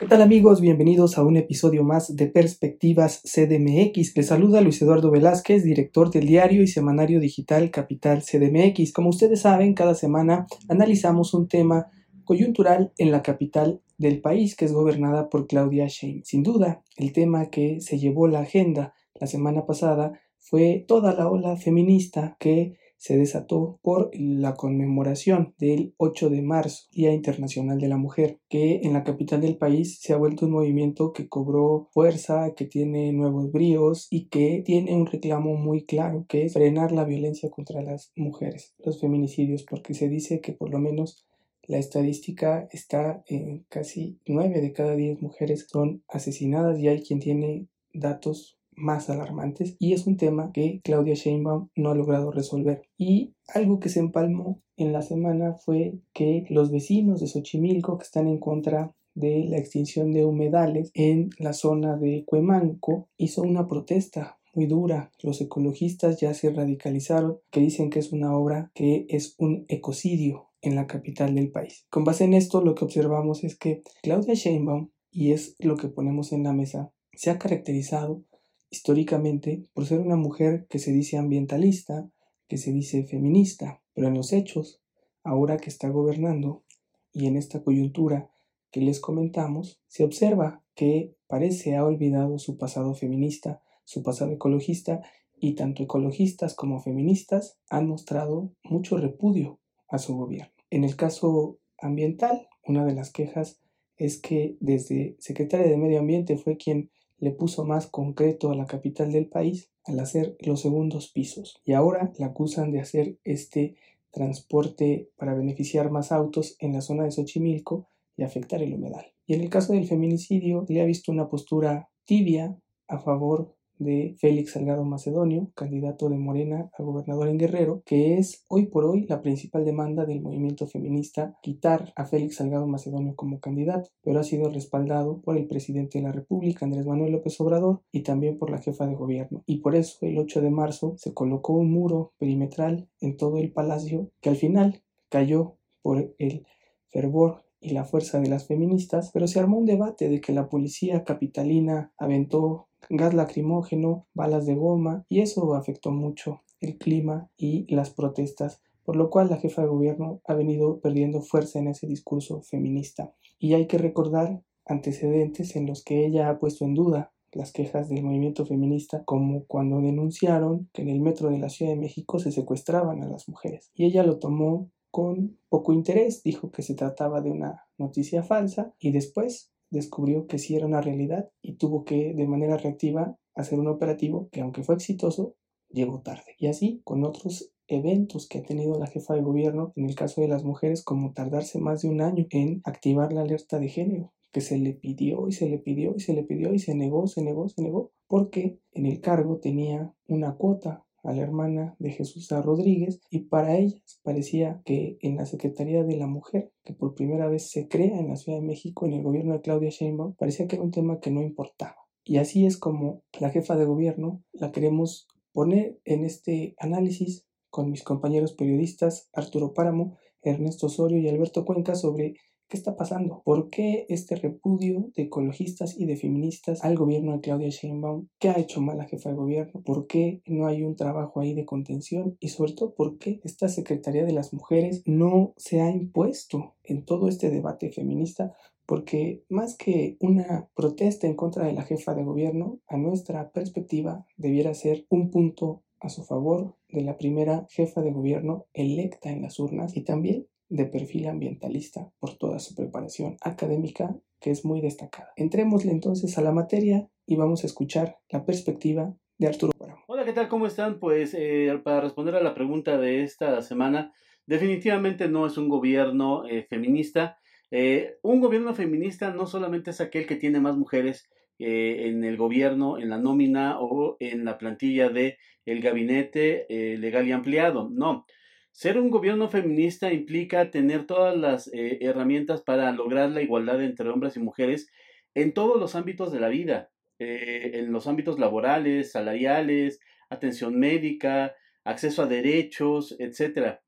¿Qué 0.00 0.06
tal 0.06 0.22
amigos? 0.22 0.62
Bienvenidos 0.62 1.18
a 1.18 1.22
un 1.22 1.36
episodio 1.36 1.84
más 1.84 2.16
de 2.16 2.26
Perspectivas 2.26 3.20
CDMX. 3.22 4.16
Les 4.16 4.28
saluda 4.28 4.62
Luis 4.62 4.80
Eduardo 4.80 5.10
Velázquez, 5.10 5.62
director 5.62 6.10
del 6.10 6.26
diario 6.26 6.62
y 6.62 6.68
semanario 6.68 7.20
digital 7.20 7.70
Capital 7.70 8.22
CDMX. 8.22 8.94
Como 8.94 9.10
ustedes 9.10 9.42
saben, 9.42 9.74
cada 9.74 9.94
semana 9.94 10.46
analizamos 10.70 11.34
un 11.34 11.48
tema 11.48 11.88
coyuntural 12.24 12.94
en 12.96 13.12
la 13.12 13.22
capital 13.22 13.82
del 13.98 14.22
país 14.22 14.56
que 14.56 14.64
es 14.64 14.72
gobernada 14.72 15.28
por 15.28 15.46
Claudia 15.46 15.86
Sheinbaum. 15.86 16.24
Sin 16.24 16.42
duda, 16.42 16.82
el 16.96 17.12
tema 17.12 17.50
que 17.50 17.82
se 17.82 17.98
llevó 17.98 18.26
la 18.26 18.40
agenda 18.40 18.94
la 19.16 19.26
semana 19.26 19.66
pasada 19.66 20.18
fue 20.38 20.82
toda 20.88 21.12
la 21.12 21.28
ola 21.28 21.58
feminista 21.58 22.38
que 22.40 22.78
se 23.00 23.16
desató 23.16 23.78
por 23.80 24.10
la 24.12 24.56
conmemoración 24.56 25.54
del 25.58 25.94
8 25.96 26.28
de 26.28 26.42
marzo, 26.42 26.86
Día 26.92 27.14
Internacional 27.14 27.80
de 27.80 27.88
la 27.88 27.96
Mujer, 27.96 28.40
que 28.50 28.82
en 28.82 28.92
la 28.92 29.04
capital 29.04 29.40
del 29.40 29.56
país 29.56 29.98
se 30.00 30.12
ha 30.12 30.18
vuelto 30.18 30.44
un 30.44 30.52
movimiento 30.52 31.14
que 31.14 31.26
cobró 31.26 31.88
fuerza, 31.92 32.52
que 32.54 32.66
tiene 32.66 33.10
nuevos 33.14 33.50
bríos 33.52 34.06
y 34.10 34.26
que 34.26 34.62
tiene 34.66 34.94
un 34.94 35.06
reclamo 35.06 35.56
muy 35.56 35.86
claro, 35.86 36.26
que 36.28 36.44
es 36.44 36.52
frenar 36.52 36.92
la 36.92 37.04
violencia 37.04 37.48
contra 37.48 37.80
las 37.80 38.12
mujeres, 38.16 38.74
los 38.84 39.00
feminicidios, 39.00 39.62
porque 39.62 39.94
se 39.94 40.10
dice 40.10 40.42
que 40.42 40.52
por 40.52 40.68
lo 40.68 40.78
menos 40.78 41.26
la 41.66 41.78
estadística 41.78 42.68
está 42.70 43.24
en 43.28 43.64
casi 43.70 44.18
9 44.26 44.60
de 44.60 44.72
cada 44.74 44.94
10 44.94 45.22
mujeres 45.22 45.68
son 45.70 46.02
asesinadas 46.06 46.78
y 46.78 46.88
hay 46.88 47.00
quien 47.00 47.20
tiene 47.20 47.66
datos 47.94 48.59
más 48.80 49.10
alarmantes 49.10 49.76
y 49.78 49.92
es 49.92 50.06
un 50.06 50.16
tema 50.16 50.50
que 50.52 50.80
Claudia 50.82 51.14
Sheinbaum 51.14 51.68
no 51.76 51.90
ha 51.90 51.94
logrado 51.94 52.30
resolver. 52.30 52.82
Y 52.96 53.34
algo 53.54 53.78
que 53.78 53.88
se 53.88 54.00
empalmó 54.00 54.60
en 54.76 54.92
la 54.92 55.02
semana 55.02 55.54
fue 55.54 55.98
que 56.12 56.44
los 56.48 56.70
vecinos 56.70 57.20
de 57.20 57.26
Xochimilco 57.26 57.98
que 57.98 58.04
están 58.04 58.26
en 58.26 58.38
contra 58.38 58.94
de 59.14 59.44
la 59.44 59.58
extinción 59.58 60.12
de 60.12 60.24
humedales 60.24 60.90
en 60.94 61.30
la 61.38 61.52
zona 61.52 61.96
de 61.96 62.24
Cuemanco 62.24 63.08
hizo 63.16 63.42
una 63.42 63.66
protesta 63.66 64.38
muy 64.54 64.66
dura. 64.66 65.10
Los 65.22 65.40
ecologistas 65.40 66.20
ya 66.20 66.34
se 66.34 66.50
radicalizaron, 66.50 67.38
que 67.50 67.60
dicen 67.60 67.90
que 67.90 67.98
es 67.98 68.12
una 68.12 68.36
obra 68.36 68.70
que 68.74 69.06
es 69.08 69.34
un 69.38 69.64
ecocidio 69.68 70.48
en 70.62 70.74
la 70.74 70.86
capital 70.86 71.34
del 71.34 71.50
país. 71.50 71.86
Con 71.90 72.04
base 72.04 72.24
en 72.24 72.34
esto, 72.34 72.60
lo 72.60 72.74
que 72.74 72.84
observamos 72.84 73.44
es 73.44 73.56
que 73.56 73.82
Claudia 74.02 74.34
Sheinbaum, 74.34 74.90
y 75.10 75.32
es 75.32 75.56
lo 75.58 75.76
que 75.76 75.88
ponemos 75.88 76.32
en 76.32 76.44
la 76.44 76.52
mesa, 76.52 76.92
se 77.14 77.30
ha 77.30 77.38
caracterizado 77.38 78.22
históricamente 78.70 79.66
por 79.72 79.86
ser 79.86 80.00
una 80.00 80.16
mujer 80.16 80.66
que 80.68 80.78
se 80.78 80.92
dice 80.92 81.18
ambientalista, 81.18 82.10
que 82.48 82.56
se 82.56 82.72
dice 82.72 83.04
feminista, 83.04 83.82
pero 83.94 84.08
en 84.08 84.14
los 84.14 84.32
hechos, 84.32 84.80
ahora 85.22 85.56
que 85.58 85.70
está 85.70 85.88
gobernando 85.88 86.64
y 87.12 87.26
en 87.26 87.36
esta 87.36 87.62
coyuntura 87.62 88.30
que 88.70 88.80
les 88.80 89.00
comentamos, 89.00 89.80
se 89.88 90.04
observa 90.04 90.62
que 90.74 91.14
parece 91.26 91.76
ha 91.76 91.84
olvidado 91.84 92.38
su 92.38 92.56
pasado 92.56 92.94
feminista, 92.94 93.62
su 93.84 94.02
pasado 94.02 94.32
ecologista, 94.32 95.02
y 95.40 95.54
tanto 95.54 95.82
ecologistas 95.82 96.54
como 96.54 96.80
feministas 96.80 97.58
han 97.70 97.88
mostrado 97.88 98.52
mucho 98.62 98.98
repudio 98.98 99.58
a 99.88 99.98
su 99.98 100.14
gobierno. 100.14 100.52
En 100.68 100.84
el 100.84 100.96
caso 100.96 101.58
ambiental, 101.78 102.46
una 102.64 102.84
de 102.84 102.94
las 102.94 103.10
quejas 103.10 103.58
es 103.96 104.20
que 104.20 104.56
desde 104.60 105.16
Secretaria 105.18 105.66
de 105.66 105.78
Medio 105.78 106.00
Ambiente 106.00 106.36
fue 106.36 106.56
quien 106.56 106.90
le 107.20 107.30
puso 107.30 107.64
más 107.64 107.86
concreto 107.86 108.50
a 108.50 108.56
la 108.56 108.66
capital 108.66 109.12
del 109.12 109.28
país 109.28 109.70
al 109.84 110.00
hacer 110.00 110.36
los 110.40 110.60
segundos 110.60 111.10
pisos 111.10 111.60
y 111.64 111.74
ahora 111.74 112.12
la 112.18 112.26
acusan 112.26 112.72
de 112.72 112.80
hacer 112.80 113.18
este 113.24 113.76
transporte 114.10 115.10
para 115.16 115.34
beneficiar 115.34 115.90
más 115.90 116.10
autos 116.10 116.56
en 116.58 116.72
la 116.72 116.80
zona 116.80 117.04
de 117.04 117.12
Xochimilco 117.12 117.88
y 118.16 118.24
afectar 118.24 118.62
el 118.62 118.74
humedal. 118.74 119.12
Y 119.26 119.34
en 119.34 119.42
el 119.42 119.50
caso 119.50 119.72
del 119.72 119.86
feminicidio 119.86 120.66
le 120.68 120.82
ha 120.82 120.84
visto 120.84 121.12
una 121.12 121.28
postura 121.28 121.90
tibia 122.04 122.58
a 122.88 122.98
favor 122.98 123.54
de 123.80 124.14
Félix 124.18 124.52
Salgado 124.52 124.84
Macedonio, 124.84 125.50
candidato 125.54 126.08
de 126.08 126.18
Morena 126.18 126.70
a 126.78 126.82
gobernador 126.82 127.28
en 127.28 127.38
Guerrero, 127.38 127.82
que 127.84 128.18
es 128.18 128.44
hoy 128.48 128.66
por 128.66 128.84
hoy 128.84 129.06
la 129.08 129.22
principal 129.22 129.64
demanda 129.64 130.04
del 130.04 130.20
movimiento 130.20 130.66
feminista, 130.66 131.36
quitar 131.42 131.92
a 131.96 132.04
Félix 132.04 132.36
Salgado 132.36 132.66
Macedonio 132.66 133.16
como 133.16 133.40
candidato, 133.40 133.90
pero 134.02 134.20
ha 134.20 134.22
sido 134.22 134.50
respaldado 134.50 135.20
por 135.22 135.36
el 135.36 135.48
presidente 135.48 135.98
de 135.98 136.04
la 136.04 136.12
República, 136.12 136.64
Andrés 136.64 136.86
Manuel 136.86 137.12
López 137.12 137.40
Obrador, 137.40 137.80
y 137.90 138.02
también 138.02 138.38
por 138.38 138.50
la 138.50 138.58
jefa 138.58 138.86
de 138.86 138.94
gobierno. 138.94 139.42
Y 139.46 139.58
por 139.58 139.74
eso 139.74 139.98
el 140.02 140.18
8 140.18 140.42
de 140.42 140.50
marzo 140.50 140.94
se 140.98 141.14
colocó 141.14 141.54
un 141.54 141.72
muro 141.72 142.12
perimetral 142.18 142.88
en 143.00 143.16
todo 143.16 143.38
el 143.38 143.52
palacio 143.52 144.10
que 144.20 144.28
al 144.28 144.36
final 144.36 144.82
cayó 145.08 145.56
por 145.82 146.14
el 146.18 146.46
fervor 146.88 147.44
y 147.60 147.70
la 147.70 147.84
fuerza 147.84 148.20
de 148.20 148.28
las 148.28 148.46
feministas, 148.46 149.10
pero 149.12 149.26
se 149.26 149.38
armó 149.38 149.58
un 149.58 149.66
debate 149.66 150.08
de 150.08 150.20
que 150.20 150.32
la 150.32 150.48
policía 150.48 151.04
capitalina 151.04 151.92
aventó 151.98 152.68
gas 152.88 153.14
lacrimógeno, 153.14 154.06
balas 154.14 154.46
de 154.46 154.54
goma 154.54 155.04
y 155.08 155.20
eso 155.20 155.54
afectó 155.54 155.90
mucho 155.90 156.42
el 156.60 156.78
clima 156.78 157.30
y 157.36 157.72
las 157.74 157.90
protestas, 157.90 158.60
por 158.84 158.96
lo 158.96 159.10
cual 159.10 159.30
la 159.30 159.38
jefa 159.38 159.62
de 159.62 159.68
gobierno 159.68 160.20
ha 160.26 160.34
venido 160.34 160.80
perdiendo 160.80 161.22
fuerza 161.22 161.58
en 161.58 161.68
ese 161.68 161.86
discurso 161.86 162.42
feminista. 162.42 163.12
Y 163.38 163.54
hay 163.54 163.66
que 163.66 163.78
recordar 163.78 164.42
antecedentes 164.66 165.56
en 165.56 165.66
los 165.66 165.82
que 165.82 166.06
ella 166.06 166.28
ha 166.28 166.38
puesto 166.38 166.64
en 166.64 166.74
duda 166.74 167.12
las 167.32 167.52
quejas 167.52 167.88
del 167.88 168.02
movimiento 168.02 168.44
feminista, 168.44 169.04
como 169.04 169.44
cuando 169.46 169.80
denunciaron 169.80 170.68
que 170.72 170.82
en 170.82 170.88
el 170.88 171.00
metro 171.00 171.30
de 171.30 171.38
la 171.38 171.48
Ciudad 171.48 171.72
de 171.72 171.78
México 171.78 172.18
se 172.18 172.32
secuestraban 172.32 173.02
a 173.02 173.08
las 173.08 173.28
mujeres. 173.28 173.70
Y 173.74 173.84
ella 173.84 174.02
lo 174.02 174.18
tomó 174.18 174.68
con 174.90 175.38
poco 175.48 175.72
interés, 175.72 176.22
dijo 176.22 176.50
que 176.50 176.62
se 176.62 176.74
trataba 176.74 177.20
de 177.20 177.30
una 177.30 177.66
noticia 177.78 178.22
falsa 178.22 178.74
y 178.80 178.90
después 178.90 179.52
descubrió 179.70 180.26
que 180.26 180.38
sí 180.38 180.56
era 180.56 180.66
una 180.66 180.80
realidad 180.80 181.30
y 181.42 181.54
tuvo 181.54 181.84
que 181.84 182.12
de 182.14 182.26
manera 182.26 182.56
reactiva 182.56 183.16
hacer 183.34 183.58
un 183.58 183.68
operativo 183.68 184.28
que 184.30 184.40
aunque 184.40 184.62
fue 184.62 184.74
exitoso, 184.74 185.36
llegó 185.68 186.00
tarde. 186.02 186.34
Y 186.38 186.48
así 186.48 186.80
con 186.84 187.04
otros 187.04 187.52
eventos 187.68 188.28
que 188.28 188.38
ha 188.38 188.42
tenido 188.42 188.78
la 188.78 188.88
jefa 188.88 189.14
de 189.14 189.22
gobierno, 189.22 189.72
en 189.76 189.88
el 189.88 189.94
caso 189.94 190.20
de 190.20 190.28
las 190.28 190.44
mujeres, 190.44 190.82
como 190.82 191.12
tardarse 191.12 191.60
más 191.60 191.82
de 191.82 191.88
un 191.88 192.00
año 192.00 192.26
en 192.30 192.60
activar 192.64 193.12
la 193.12 193.22
alerta 193.22 193.58
de 193.58 193.68
género, 193.68 194.12
que 194.32 194.40
se 194.40 194.58
le 194.58 194.74
pidió 194.74 195.28
y 195.28 195.32
se 195.32 195.48
le 195.48 195.58
pidió 195.58 195.94
y 195.96 196.00
se 196.00 196.12
le 196.12 196.24
pidió 196.24 196.52
y 196.52 196.58
se 196.58 196.74
negó, 196.74 197.06
se 197.06 197.22
negó, 197.22 197.48
se 197.48 197.62
negó, 197.62 197.92
porque 198.08 198.58
en 198.72 198.86
el 198.86 199.00
cargo 199.00 199.38
tenía 199.38 199.94
una 200.08 200.34
cuota 200.34 200.84
a 201.02 201.12
la 201.12 201.22
hermana 201.22 201.76
de 201.78 201.90
Jesús 201.90 202.28
Rodríguez 202.30 203.00
y 203.10 203.20
para 203.20 203.56
ellas 203.56 204.00
parecía 204.02 204.62
que 204.64 204.98
en 205.00 205.16
la 205.16 205.26
Secretaría 205.26 205.84
de 205.84 205.96
la 205.96 206.06
Mujer, 206.06 206.52
que 206.64 206.74
por 206.74 206.94
primera 206.94 207.28
vez 207.28 207.50
se 207.50 207.68
crea 207.68 207.98
en 207.98 208.08
la 208.08 208.16
Ciudad 208.16 208.38
de 208.38 208.46
México 208.46 208.86
en 208.86 208.94
el 208.94 209.02
gobierno 209.02 209.32
de 209.32 209.40
Claudia 209.40 209.70
Sheinbaum, 209.70 210.14
parecía 210.14 210.46
que 210.46 210.56
era 210.56 210.64
un 210.64 210.70
tema 210.70 211.00
que 211.00 211.10
no 211.10 211.22
importaba. 211.22 211.76
Y 212.04 212.18
así 212.18 212.46
es 212.46 212.56
como 212.56 213.02
la 213.18 213.30
jefa 213.30 213.56
de 213.56 213.64
gobierno 213.64 214.22
la 214.32 214.52
queremos 214.52 215.06
poner 215.32 215.78
en 215.84 216.04
este 216.04 216.54
análisis 216.58 217.26
con 217.50 217.70
mis 217.70 217.82
compañeros 217.82 218.32
periodistas 218.32 219.08
Arturo 219.12 219.52
Páramo, 219.52 219.96
Ernesto 220.22 220.66
Osorio 220.66 220.98
y 220.98 221.08
Alberto 221.08 221.44
Cuenca 221.44 221.74
sobre 221.74 222.14
¿Qué 222.50 222.56
está 222.56 222.74
pasando? 222.74 223.22
¿Por 223.24 223.48
qué 223.48 223.86
este 223.88 224.16
repudio 224.16 224.90
de 224.96 225.04
ecologistas 225.04 225.78
y 225.78 225.86
de 225.86 225.94
feministas 225.94 226.64
al 226.64 226.74
gobierno 226.74 227.12
de 227.12 227.20
Claudia 227.20 227.48
Sheinbaum? 227.48 228.08
¿Qué 228.18 228.28
ha 228.28 228.40
hecho 228.40 228.60
mal 228.60 228.76
la 228.76 228.86
jefa 228.86 229.10
de 229.10 229.14
gobierno? 229.14 229.62
¿Por 229.62 229.86
qué 229.86 230.20
no 230.26 230.48
hay 230.48 230.64
un 230.64 230.74
trabajo 230.74 231.20
ahí 231.20 231.32
de 231.32 231.44
contención? 231.44 232.16
Y 232.18 232.30
sobre 232.30 232.54
todo, 232.54 232.74
¿por 232.74 232.98
qué 232.98 233.20
esta 233.22 233.48
Secretaría 233.48 234.04
de 234.04 234.14
las 234.14 234.34
Mujeres 234.34 234.82
no 234.84 235.32
se 235.36 235.60
ha 235.60 235.70
impuesto 235.70 236.56
en 236.64 236.84
todo 236.84 237.06
este 237.06 237.30
debate 237.30 237.70
feminista? 237.70 238.34
Porque 238.66 239.22
más 239.28 239.56
que 239.56 239.96
una 240.00 240.50
protesta 240.56 241.06
en 241.06 241.14
contra 241.14 241.44
de 241.44 241.52
la 241.52 241.62
jefa 241.62 241.94
de 241.94 242.02
gobierno, 242.02 242.58
a 242.66 242.76
nuestra 242.76 243.30
perspectiva 243.30 244.08
debiera 244.16 244.54
ser 244.54 244.86
un 244.88 245.12
punto 245.12 245.62
a 245.78 245.88
su 245.88 246.02
favor 246.02 246.56
de 246.68 246.82
la 246.82 246.98
primera 246.98 247.46
jefa 247.48 247.80
de 247.80 247.92
gobierno 247.92 248.46
electa 248.54 249.12
en 249.12 249.22
las 249.22 249.38
urnas 249.38 249.76
y 249.76 249.84
también 249.84 250.26
de 250.50 250.66
perfil 250.66 251.08
ambientalista 251.08 251.90
por 251.98 252.18
toda 252.18 252.38
su 252.40 252.54
preparación 252.54 253.16
académica 253.22 253.96
que 254.20 254.30
es 254.30 254.44
muy 254.44 254.60
destacada. 254.60 255.12
Entrémosle 255.16 255.70
entonces 255.70 256.18
a 256.18 256.22
la 256.22 256.32
materia 256.32 256.88
y 257.06 257.16
vamos 257.16 257.42
a 257.42 257.46
escuchar 257.46 257.96
la 258.10 258.26
perspectiva 258.26 258.94
de 259.16 259.28
Arturo 259.28 259.52
Páramo. 259.58 259.82
Hola, 259.86 260.04
¿qué 260.04 260.12
tal? 260.12 260.28
¿Cómo 260.28 260.46
están? 260.46 260.78
Pues 260.78 261.14
eh, 261.16 261.58
para 261.64 261.80
responder 261.80 262.16
a 262.16 262.22
la 262.22 262.34
pregunta 262.34 262.78
de 262.78 263.02
esta 263.02 263.40
semana, 263.42 263.92
definitivamente 264.26 265.08
no 265.08 265.24
es 265.26 265.38
un 265.38 265.48
gobierno 265.48 266.26
eh, 266.28 266.46
feminista. 266.50 267.18
Eh, 267.50 267.96
un 268.02 268.20
gobierno 268.20 268.54
feminista 268.54 269.12
no 269.12 269.26
solamente 269.26 269.70
es 269.70 269.80
aquel 269.80 270.06
que 270.06 270.16
tiene 270.16 270.40
más 270.40 270.56
mujeres 270.56 271.08
en 271.42 272.04
el 272.04 272.18
gobierno, 272.18 272.76
en 272.76 272.90
la 272.90 272.98
nómina 272.98 273.60
o 273.60 273.96
en 273.98 274.26
la 274.26 274.36
plantilla 274.36 274.90
de 274.90 275.16
el 275.46 275.62
gabinete 275.62 276.44
legal 276.76 277.08
y 277.08 277.12
ampliado. 277.12 277.70
No, 277.72 278.04
ser 278.52 278.78
un 278.78 278.90
gobierno 278.90 279.28
feminista 279.28 279.92
implica 279.92 280.50
tener 280.50 280.86
todas 280.86 281.16
las 281.16 281.48
eh, 281.52 281.78
herramientas 281.80 282.42
para 282.42 282.70
lograr 282.72 283.10
la 283.10 283.22
igualdad 283.22 283.62
entre 283.62 283.88
hombres 283.88 284.16
y 284.16 284.20
mujeres 284.20 284.68
en 285.14 285.32
todos 285.32 285.58
los 285.58 285.74
ámbitos 285.74 286.12
de 286.12 286.20
la 286.20 286.28
vida, 286.28 286.70
eh, 286.98 287.52
en 287.54 287.72
los 287.72 287.86
ámbitos 287.86 288.18
laborales, 288.18 288.92
salariales, 288.92 289.80
atención 290.08 290.58
médica, 290.58 291.34
acceso 291.64 292.02
a 292.02 292.06
derechos, 292.06 292.96
etc. 292.98 293.58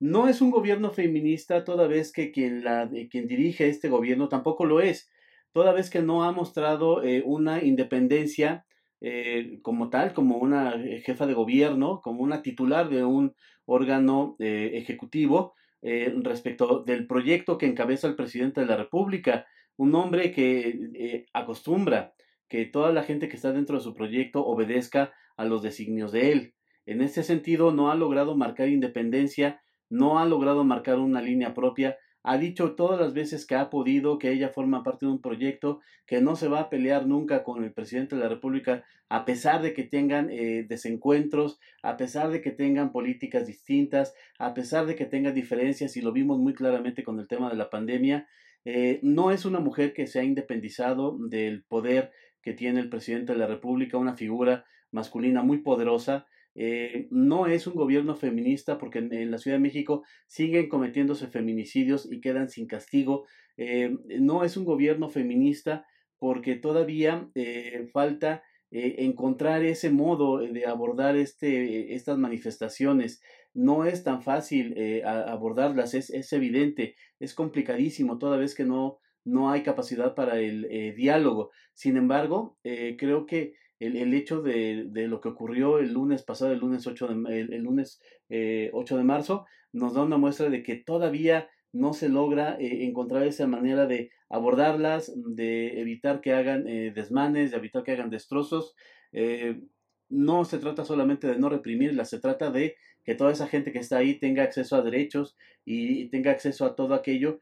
No 0.00 0.28
es 0.28 0.40
un 0.40 0.50
gobierno 0.50 0.90
feminista 0.90 1.64
toda 1.64 1.86
vez 1.86 2.12
que 2.12 2.32
quien, 2.32 2.64
la, 2.64 2.90
quien 3.10 3.26
dirige 3.26 3.68
este 3.68 3.88
gobierno 3.88 4.28
tampoco 4.28 4.64
lo 4.64 4.80
es. 4.80 5.10
toda 5.52 5.72
vez 5.72 5.90
que 5.90 6.00
no 6.00 6.24
ha 6.24 6.32
mostrado 6.32 7.04
eh, 7.04 7.22
una 7.26 7.62
independencia 7.62 8.64
eh, 9.02 9.58
como 9.62 9.90
tal, 9.90 10.14
como 10.14 10.38
una 10.38 10.78
jefa 11.04 11.26
de 11.26 11.34
gobierno, 11.34 12.00
como 12.02 12.22
una 12.22 12.40
titular 12.40 12.88
de 12.88 13.04
un 13.04 13.34
órgano 13.66 14.36
ejecutivo 14.38 15.54
respecto 15.80 16.82
del 16.84 17.06
proyecto 17.06 17.58
que 17.58 17.66
encabeza 17.66 18.06
el 18.08 18.16
presidente 18.16 18.60
de 18.60 18.66
la 18.66 18.76
República, 18.76 19.46
un 19.76 19.94
hombre 19.94 20.32
que 20.32 21.26
acostumbra 21.32 22.14
que 22.48 22.66
toda 22.66 22.92
la 22.92 23.02
gente 23.02 23.28
que 23.28 23.36
está 23.36 23.52
dentro 23.52 23.76
de 23.76 23.82
su 23.82 23.94
proyecto 23.94 24.44
obedezca 24.44 25.12
a 25.36 25.44
los 25.44 25.62
designios 25.62 26.12
de 26.12 26.32
él. 26.32 26.54
En 26.84 27.00
ese 27.00 27.22
sentido, 27.22 27.72
no 27.72 27.90
ha 27.90 27.94
logrado 27.94 28.36
marcar 28.36 28.68
independencia, 28.68 29.62
no 29.88 30.18
ha 30.18 30.26
logrado 30.26 30.62
marcar 30.64 30.98
una 30.98 31.22
línea 31.22 31.54
propia, 31.54 31.96
ha 32.22 32.38
dicho 32.38 32.74
todas 32.74 33.00
las 33.00 33.14
veces 33.14 33.46
que 33.46 33.54
ha 33.54 33.70
podido 33.70 34.18
que 34.18 34.30
ella 34.30 34.48
forma 34.48 34.82
parte 34.82 35.06
de 35.06 35.12
un 35.12 35.20
proyecto, 35.20 35.80
que 36.06 36.20
no 36.20 36.36
se 36.36 36.48
va 36.48 36.60
a 36.60 36.70
pelear 36.70 37.06
nunca 37.06 37.42
con 37.42 37.64
el 37.64 37.72
presidente 37.72 38.16
de 38.16 38.22
la 38.22 38.28
República, 38.28 38.84
a 39.08 39.24
pesar 39.24 39.60
de 39.60 39.74
que 39.74 39.82
tengan 39.82 40.30
eh, 40.30 40.64
desencuentros, 40.68 41.58
a 41.82 41.96
pesar 41.96 42.30
de 42.30 42.40
que 42.40 42.50
tengan 42.50 42.92
políticas 42.92 43.46
distintas, 43.46 44.14
a 44.38 44.54
pesar 44.54 44.86
de 44.86 44.94
que 44.94 45.04
tengan 45.04 45.34
diferencias, 45.34 45.96
y 45.96 46.00
lo 46.00 46.12
vimos 46.12 46.38
muy 46.38 46.54
claramente 46.54 47.02
con 47.02 47.18
el 47.18 47.28
tema 47.28 47.50
de 47.50 47.56
la 47.56 47.70
pandemia. 47.70 48.28
Eh, 48.64 49.00
no 49.02 49.32
es 49.32 49.44
una 49.44 49.60
mujer 49.60 49.92
que 49.92 50.06
se 50.06 50.20
ha 50.20 50.24
independizado 50.24 51.18
del 51.18 51.64
poder 51.64 52.12
que 52.40 52.52
tiene 52.52 52.80
el 52.80 52.88
presidente 52.88 53.32
de 53.32 53.38
la 53.38 53.46
República, 53.46 53.98
una 53.98 54.14
figura 54.14 54.64
masculina 54.92 55.42
muy 55.42 55.58
poderosa. 55.58 56.26
Eh, 56.54 57.08
no 57.10 57.46
es 57.46 57.66
un 57.66 57.74
gobierno 57.74 58.14
feminista 58.14 58.78
porque 58.78 58.98
en, 58.98 59.30
la 59.30 59.38
Ciudad 59.38 59.56
de 59.56 59.62
México 59.62 60.04
siguen 60.26 60.68
cometiéndose 60.68 61.26
feminicidios 61.28 62.10
y 62.10 62.20
quedan 62.20 62.48
sin 62.48 62.66
castigo. 62.66 63.26
Eh, 63.56 63.96
no 64.20 64.44
es 64.44 64.56
un 64.56 64.64
gobierno 64.64 65.08
feminista 65.08 65.86
porque 66.18 66.54
todavía 66.56 67.28
eh, 67.34 67.88
falta 67.92 68.42
encontrar 68.74 69.62
ese 69.66 69.90
modo 69.90 70.38
de 70.38 70.64
abordar 70.64 71.14
este, 71.14 71.94
estas 71.94 72.16
manifestaciones. 72.16 73.20
No 73.52 73.84
es 73.84 74.02
tan 74.02 74.22
fácil 74.22 74.74
abordarlas, 75.04 75.92
es, 75.92 76.08
es, 76.08 76.32
evidente, 76.32 76.96
es 77.20 77.34
complicadísimo 77.34 78.16
toda 78.16 78.38
vez 78.38 78.54
que 78.54 78.64
no, 78.64 78.96
no 79.26 79.50
hay 79.50 79.62
capacidad 79.62 80.14
para 80.14 80.40
el 80.40 80.94
diálogo. 80.96 81.50
Sin 81.74 81.98
embargo, 81.98 82.56
creo 82.62 83.26
que 83.26 83.52
el, 83.86 84.14
hecho 84.14 84.42
de, 84.42 84.86
de, 84.88 85.08
lo 85.08 85.20
que 85.20 85.28
ocurrió 85.28 85.78
el 85.78 85.92
lunes 85.92 86.22
pasado, 86.22 86.52
el 86.52 86.58
lunes 86.58 86.86
8 86.86 87.08
de, 87.08 87.40
el, 87.40 87.62
lunes, 87.62 88.00
eh, 88.28 88.70
8 88.72 88.96
de 88.96 89.04
marzo, 89.04 89.46
nos 89.72 89.94
da 89.94 90.02
una 90.02 90.18
muestra 90.18 90.50
de 90.50 90.62
que 90.62 90.76
todavía 90.76 91.48
no 91.72 91.94
se 91.94 92.08
logra 92.08 92.56
eh, 92.60 92.84
encontrar 92.84 93.26
esa 93.26 93.46
manera 93.46 93.86
de 93.86 94.10
abordarlas, 94.28 95.12
de 95.16 95.80
evitar 95.80 96.20
que 96.20 96.32
hagan 96.32 96.68
eh, 96.68 96.92
desmanes, 96.94 97.50
de 97.50 97.56
evitar 97.56 97.82
que 97.82 97.92
hagan 97.92 98.10
destrozos. 98.10 98.74
Eh, 99.12 99.60
no 100.08 100.44
se 100.44 100.58
trata 100.58 100.84
solamente 100.84 101.26
de 101.26 101.38
no 101.38 101.48
reprimirlas, 101.48 102.10
se 102.10 102.20
trata 102.20 102.50
de 102.50 102.76
que 103.04 103.14
toda 103.14 103.32
esa 103.32 103.48
gente 103.48 103.72
que 103.72 103.78
está 103.78 103.98
ahí 103.98 104.18
tenga 104.18 104.42
acceso 104.42 104.76
a 104.76 104.82
derechos 104.82 105.36
y 105.64 106.08
tenga 106.10 106.30
acceso 106.30 106.66
a 106.66 106.76
todo 106.76 106.94
aquello, 106.94 107.40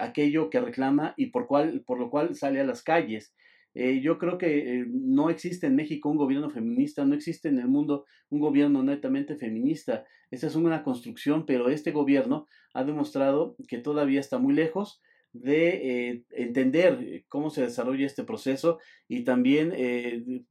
aquello 0.00 0.48
que 0.48 0.60
reclama 0.60 1.14
y 1.16 1.26
por, 1.26 1.48
cual, 1.48 1.82
por 1.84 1.98
lo 1.98 2.08
cual 2.08 2.34
sale 2.36 2.60
a 2.60 2.64
las 2.64 2.82
calles. 2.82 3.34
Eh, 3.80 4.00
yo 4.00 4.18
creo 4.18 4.38
que 4.38 4.80
eh, 4.80 4.86
no 4.88 5.30
existe 5.30 5.68
en 5.68 5.76
México 5.76 6.08
un 6.10 6.16
gobierno 6.16 6.50
feminista, 6.50 7.04
no 7.04 7.14
existe 7.14 7.48
en 7.48 7.60
el 7.60 7.68
mundo 7.68 8.06
un 8.28 8.40
gobierno 8.40 8.82
netamente 8.82 9.36
feminista. 9.36 10.04
Esa 10.32 10.48
es 10.48 10.56
una 10.56 10.82
construcción, 10.82 11.46
pero 11.46 11.68
este 11.68 11.92
gobierno 11.92 12.48
ha 12.74 12.82
demostrado 12.82 13.54
que 13.68 13.78
todavía 13.78 14.18
está 14.18 14.38
muy 14.38 14.52
lejos 14.52 15.00
de 15.32 16.08
eh, 16.08 16.24
entender 16.30 17.24
cómo 17.28 17.50
se 17.50 17.62
desarrolla 17.62 18.04
este 18.04 18.24
proceso 18.24 18.80
y 19.06 19.22
también 19.22 19.72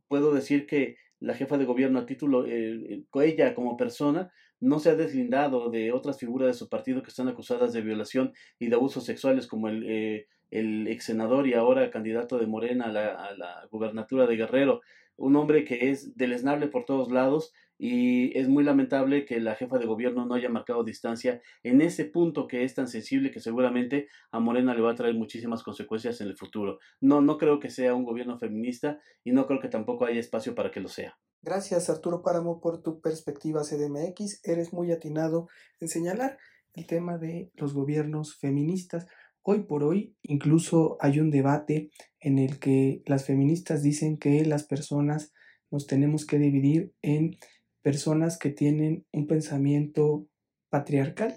puedo 0.07 0.33
decir 0.33 0.65
que 0.65 0.95
la 1.19 1.33
jefa 1.33 1.57
de 1.57 1.65
gobierno 1.65 2.00
a 2.00 2.06
título, 2.06 2.45
ella 2.45 3.56
como 3.56 3.75
persona, 3.75 4.31
no 4.62 4.79
se 4.79 4.91
ha 4.91 4.95
deslindado 4.95 5.69
de 5.69 5.91
otras 5.91 6.18
figuras 6.18 6.47
de 6.47 6.53
su 6.53 6.69
partido 6.69 7.03
que 7.03 7.09
están 7.09 7.27
acusadas 7.27 7.74
de 7.74 7.81
violación 7.81 8.31
y 8.57 8.68
de 8.68 8.75
abusos 8.75 9.03
sexuales 9.03 9.47
como 9.47 9.68
el 9.68 10.25
el 10.51 10.88
ex 10.88 11.05
senador 11.05 11.47
y 11.47 11.53
ahora 11.53 11.89
candidato 11.91 12.38
de 12.38 12.47
Morena 12.47 12.85
a 12.85 12.91
la, 12.91 13.07
a 13.13 13.35
la 13.35 13.67
gubernatura 13.71 14.27
de 14.27 14.38
Guerrero, 14.38 14.81
un 15.17 15.35
hombre 15.35 15.65
que 15.65 15.89
es 15.89 16.15
deleznable 16.15 16.67
por 16.67 16.85
todos 16.85 17.11
lados 17.11 17.53
y 17.79 18.38
es 18.38 18.47
muy 18.47 18.63
lamentable 18.63 19.25
que 19.25 19.39
la 19.39 19.55
jefa 19.55 19.77
de 19.77 19.85
gobierno 19.85 20.25
no 20.25 20.33
haya 20.33 20.49
marcado 20.49 20.83
distancia 20.83 21.41
en 21.63 21.81
ese 21.81 22.05
punto 22.05 22.47
que 22.47 22.63
es 22.63 22.73
tan 22.73 22.88
sensible 22.88 23.31
que 23.31 23.39
seguramente 23.39 24.07
a 24.31 24.39
Morena 24.39 24.73
le 24.73 24.81
va 24.81 24.91
a 24.91 24.95
traer 24.95 25.13
muchísimas 25.13 25.63
consecuencias 25.63 26.19
en 26.21 26.27
el 26.27 26.38
futuro. 26.38 26.79
No, 27.01 27.21
no 27.21 27.38
creo 27.38 27.59
que 27.59 27.69
sea 27.69 27.93
un 27.93 28.03
gobierno 28.03 28.39
feminista 28.39 29.00
y 29.23 29.31
no 29.31 29.45
creo 29.45 29.59
que 29.59 29.69
tampoco 29.69 30.05
haya 30.05 30.19
espacio 30.19 30.55
para 30.55 30.71
que 30.71 30.79
lo 30.79 30.88
sea. 30.88 31.17
Gracias 31.43 31.89
Arturo 31.89 32.23
Páramo 32.23 32.59
por 32.59 32.81
tu 32.81 33.00
perspectiva 33.00 33.61
CDMX. 33.61 34.41
Eres 34.43 34.73
muy 34.73 34.91
atinado 34.91 35.47
en 35.79 35.88
señalar 35.88 36.38
el 36.73 36.88
tema 36.88 37.17
de 37.17 37.51
los 37.55 37.73
gobiernos 37.73 38.35
feministas. 38.35 39.05
Hoy 39.49 39.63
por 39.63 39.85
hoy 39.85 40.13
incluso 40.23 40.97
hay 40.99 41.21
un 41.21 41.31
debate 41.31 41.89
en 42.19 42.38
el 42.38 42.59
que 42.59 43.01
las 43.05 43.23
feministas 43.23 43.81
dicen 43.81 44.17
que 44.17 44.44
las 44.44 44.65
personas 44.65 45.31
nos 45.71 45.88
tenemos 45.88 46.25
que 46.25 46.38
dividir 46.38 46.94
en 47.01 47.38
personas 47.81 48.38
que 48.38 48.49
tienen 48.49 49.05
un 49.13 49.25
pensamiento 49.25 50.27
patriarcal 50.69 51.33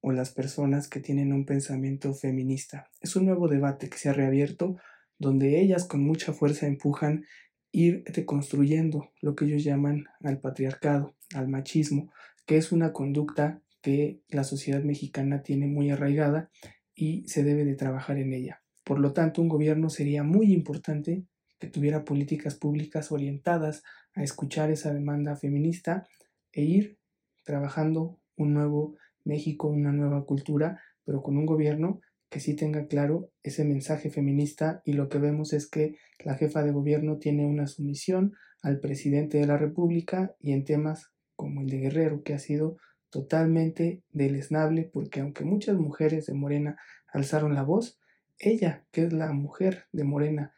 o 0.00 0.12
las 0.12 0.30
personas 0.30 0.86
que 0.86 1.00
tienen 1.00 1.32
un 1.32 1.46
pensamiento 1.46 2.14
feminista. 2.14 2.92
Es 3.00 3.16
un 3.16 3.26
nuevo 3.26 3.48
debate 3.48 3.90
que 3.90 3.98
se 3.98 4.08
ha 4.08 4.12
reabierto 4.12 4.76
donde 5.18 5.60
ellas 5.60 5.84
con 5.84 6.04
mucha 6.04 6.32
fuerza 6.32 6.68
empujan 6.68 7.24
ir 7.72 8.04
deconstruyendo 8.04 9.10
lo 9.20 9.34
que 9.34 9.46
ellos 9.46 9.64
llaman 9.64 10.04
al 10.22 10.38
patriarcado, 10.38 11.16
al 11.34 11.48
machismo, 11.48 12.12
que 12.46 12.56
es 12.56 12.70
una 12.70 12.92
conducta 12.92 13.60
que 13.82 14.20
la 14.28 14.44
sociedad 14.44 14.84
mexicana 14.84 15.42
tiene 15.42 15.66
muy 15.66 15.90
arraigada 15.90 16.52
y 16.98 17.22
se 17.28 17.44
debe 17.44 17.64
de 17.64 17.76
trabajar 17.76 18.18
en 18.18 18.32
ella. 18.32 18.60
Por 18.82 18.98
lo 18.98 19.12
tanto, 19.12 19.40
un 19.40 19.48
gobierno 19.48 19.88
sería 19.88 20.24
muy 20.24 20.52
importante 20.52 21.24
que 21.60 21.68
tuviera 21.68 22.04
políticas 22.04 22.56
públicas 22.56 23.12
orientadas 23.12 23.84
a 24.14 24.24
escuchar 24.24 24.70
esa 24.70 24.92
demanda 24.92 25.36
feminista 25.36 26.08
e 26.52 26.62
ir 26.62 26.98
trabajando 27.44 28.18
un 28.36 28.52
nuevo 28.52 28.96
México, 29.24 29.68
una 29.68 29.92
nueva 29.92 30.24
cultura, 30.24 30.80
pero 31.04 31.22
con 31.22 31.36
un 31.36 31.46
gobierno 31.46 32.00
que 32.30 32.40
sí 32.40 32.56
tenga 32.56 32.88
claro 32.88 33.30
ese 33.44 33.64
mensaje 33.64 34.10
feminista 34.10 34.82
y 34.84 34.94
lo 34.94 35.08
que 35.08 35.18
vemos 35.18 35.52
es 35.52 35.68
que 35.68 35.96
la 36.24 36.34
jefa 36.34 36.64
de 36.64 36.72
gobierno 36.72 37.18
tiene 37.18 37.46
una 37.46 37.68
sumisión 37.68 38.34
al 38.60 38.80
presidente 38.80 39.38
de 39.38 39.46
la 39.46 39.56
República 39.56 40.34
y 40.40 40.52
en 40.52 40.64
temas 40.64 41.12
como 41.36 41.60
el 41.60 41.68
de 41.68 41.78
Guerrero, 41.78 42.22
que 42.24 42.34
ha 42.34 42.38
sido 42.40 42.76
totalmente 43.10 44.02
deleznable 44.10 44.84
porque 44.84 45.20
aunque 45.20 45.44
muchas 45.44 45.76
mujeres 45.76 46.26
de 46.26 46.34
Morena 46.34 46.78
alzaron 47.12 47.54
la 47.54 47.62
voz, 47.62 47.98
ella, 48.38 48.86
que 48.92 49.04
es 49.04 49.12
la 49.12 49.32
mujer 49.32 49.86
de 49.92 50.04
Morena 50.04 50.54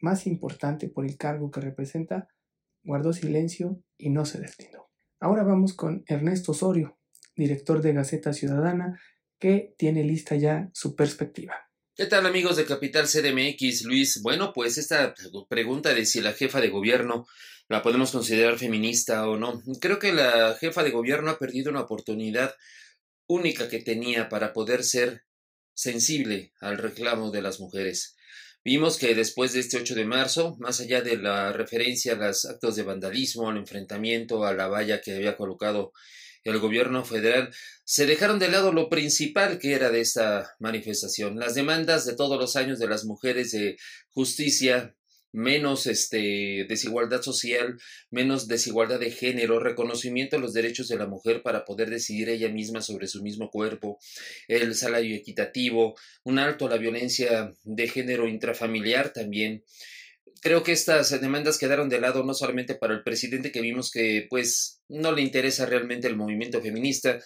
más 0.00 0.26
importante 0.26 0.88
por 0.88 1.06
el 1.06 1.16
cargo 1.16 1.50
que 1.50 1.60
representa, 1.60 2.28
guardó 2.84 3.12
silencio 3.12 3.80
y 3.96 4.10
no 4.10 4.24
se 4.24 4.40
deslindó. 4.40 4.90
Ahora 5.20 5.44
vamos 5.44 5.74
con 5.74 6.02
Ernesto 6.06 6.52
Osorio, 6.52 6.98
director 7.36 7.80
de 7.80 7.92
Gaceta 7.92 8.32
Ciudadana, 8.32 9.00
que 9.38 9.74
tiene 9.78 10.04
lista 10.04 10.34
ya 10.36 10.68
su 10.72 10.96
perspectiva. 10.96 11.54
¿Qué 11.94 12.06
tal 12.06 12.24
amigos 12.24 12.56
de 12.56 12.64
Capital 12.64 13.06
CDMX, 13.06 13.82
Luis? 13.82 14.22
Bueno, 14.22 14.54
pues 14.54 14.78
esta 14.78 15.14
pregunta 15.46 15.92
de 15.92 16.06
si 16.06 16.22
la 16.22 16.32
jefa 16.32 16.58
de 16.62 16.70
gobierno 16.70 17.26
la 17.68 17.82
podemos 17.82 18.12
considerar 18.12 18.58
feminista 18.58 19.28
o 19.28 19.36
no. 19.36 19.62
Creo 19.78 19.98
que 19.98 20.10
la 20.10 20.56
jefa 20.58 20.82
de 20.84 20.90
gobierno 20.90 21.30
ha 21.30 21.38
perdido 21.38 21.70
una 21.70 21.82
oportunidad 21.82 22.54
única 23.26 23.68
que 23.68 23.80
tenía 23.80 24.30
para 24.30 24.54
poder 24.54 24.84
ser 24.84 25.24
sensible 25.74 26.54
al 26.60 26.78
reclamo 26.78 27.30
de 27.30 27.42
las 27.42 27.60
mujeres. 27.60 28.16
Vimos 28.64 28.96
que 28.96 29.14
después 29.14 29.52
de 29.52 29.60
este 29.60 29.76
8 29.76 29.94
de 29.94 30.06
marzo, 30.06 30.56
más 30.60 30.80
allá 30.80 31.02
de 31.02 31.18
la 31.18 31.52
referencia 31.52 32.14
a 32.14 32.16
los 32.16 32.46
actos 32.46 32.74
de 32.74 32.84
vandalismo, 32.84 33.50
al 33.50 33.58
enfrentamiento, 33.58 34.46
a 34.46 34.54
la 34.54 34.66
valla 34.66 35.02
que 35.02 35.14
había 35.14 35.36
colocado 35.36 35.92
el 36.44 36.58
gobierno 36.58 37.04
federal, 37.04 37.54
se 37.84 38.06
dejaron 38.06 38.38
de 38.38 38.48
lado 38.48 38.72
lo 38.72 38.88
principal 38.88 39.58
que 39.58 39.74
era 39.74 39.90
de 39.90 40.00
esta 40.00 40.54
manifestación, 40.58 41.38
las 41.38 41.54
demandas 41.54 42.04
de 42.06 42.14
todos 42.14 42.38
los 42.38 42.56
años 42.56 42.78
de 42.78 42.88
las 42.88 43.04
mujeres 43.04 43.52
de 43.52 43.76
justicia, 44.10 44.94
menos 45.32 45.86
este, 45.86 46.66
desigualdad 46.68 47.22
social, 47.22 47.78
menos 48.10 48.48
desigualdad 48.48 49.00
de 49.00 49.10
género, 49.10 49.58
reconocimiento 49.58 50.36
de 50.36 50.42
los 50.42 50.52
derechos 50.52 50.88
de 50.88 50.96
la 50.96 51.06
mujer 51.06 51.42
para 51.42 51.64
poder 51.64 51.88
decidir 51.88 52.28
ella 52.28 52.50
misma 52.50 52.82
sobre 52.82 53.08
su 53.08 53.22
mismo 53.22 53.50
cuerpo, 53.50 53.98
el 54.46 54.74
salario 54.74 55.16
equitativo, 55.16 55.96
un 56.22 56.38
alto 56.38 56.66
a 56.66 56.70
la 56.70 56.76
violencia 56.76 57.52
de 57.64 57.88
género 57.88 58.28
intrafamiliar 58.28 59.12
también. 59.12 59.64
Creo 60.40 60.62
que 60.62 60.72
estas 60.72 61.20
demandas 61.20 61.58
quedaron 61.58 61.88
de 61.88 62.00
lado 62.00 62.24
no 62.24 62.34
solamente 62.34 62.74
para 62.74 62.94
el 62.94 63.02
presidente 63.02 63.52
que 63.52 63.60
vimos 63.60 63.90
que 63.90 64.26
pues 64.28 64.80
no 64.88 65.12
le 65.12 65.22
interesa 65.22 65.66
realmente 65.66 66.08
el 66.08 66.16
movimiento 66.16 66.60
feminista, 66.60 67.20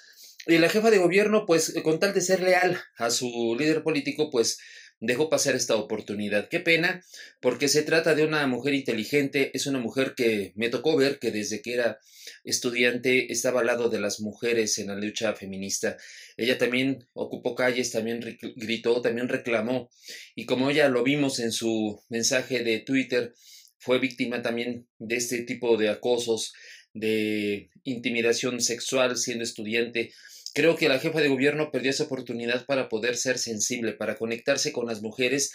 y 0.46 0.58
la 0.58 0.68
jefa 0.68 0.90
de 0.90 0.98
gobierno 0.98 1.44
pues 1.44 1.74
con 1.82 1.98
tal 1.98 2.14
de 2.14 2.20
ser 2.20 2.40
leal 2.40 2.80
a 2.98 3.10
su 3.10 3.56
líder 3.58 3.82
político 3.82 4.30
pues 4.30 4.58
dejó 5.00 5.28
pasar 5.28 5.54
esta 5.54 5.76
oportunidad. 5.76 6.48
Qué 6.48 6.60
pena, 6.60 7.04
porque 7.40 7.68
se 7.68 7.82
trata 7.82 8.14
de 8.14 8.24
una 8.24 8.46
mujer 8.46 8.74
inteligente, 8.74 9.50
es 9.54 9.66
una 9.66 9.78
mujer 9.78 10.14
que 10.16 10.52
me 10.56 10.68
tocó 10.68 10.96
ver 10.96 11.18
que 11.18 11.30
desde 11.30 11.62
que 11.62 11.74
era 11.74 11.98
estudiante 12.44 13.32
estaba 13.32 13.60
al 13.60 13.66
lado 13.66 13.88
de 13.88 14.00
las 14.00 14.20
mujeres 14.20 14.78
en 14.78 14.88
la 14.88 14.96
lucha 14.96 15.34
feminista. 15.34 15.96
Ella 16.36 16.58
también 16.58 17.06
ocupó 17.12 17.54
calles, 17.54 17.92
también 17.92 18.20
gritó, 18.56 19.00
también 19.02 19.28
reclamó, 19.28 19.90
y 20.34 20.46
como 20.46 20.70
ya 20.70 20.88
lo 20.88 21.02
vimos 21.02 21.38
en 21.40 21.52
su 21.52 22.02
mensaje 22.08 22.64
de 22.64 22.80
Twitter, 22.80 23.34
fue 23.78 23.98
víctima 23.98 24.42
también 24.42 24.88
de 24.98 25.16
este 25.16 25.42
tipo 25.42 25.76
de 25.76 25.90
acosos, 25.90 26.52
de 26.92 27.70
intimidación 27.84 28.60
sexual 28.60 29.16
siendo 29.16 29.44
estudiante. 29.44 30.12
Creo 30.56 30.74
que 30.74 30.88
la 30.88 30.98
jefa 30.98 31.20
de 31.20 31.28
gobierno 31.28 31.70
perdió 31.70 31.90
esa 31.90 32.04
oportunidad 32.04 32.64
para 32.64 32.88
poder 32.88 33.16
ser 33.16 33.36
sensible, 33.36 33.92
para 33.92 34.16
conectarse 34.16 34.72
con 34.72 34.86
las 34.86 35.02
mujeres 35.02 35.52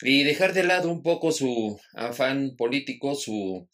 y 0.00 0.22
dejar 0.22 0.52
de 0.52 0.62
lado 0.62 0.92
un 0.92 1.02
poco 1.02 1.32
su 1.32 1.76
afán 1.92 2.54
político, 2.56 3.16
su 3.16 3.68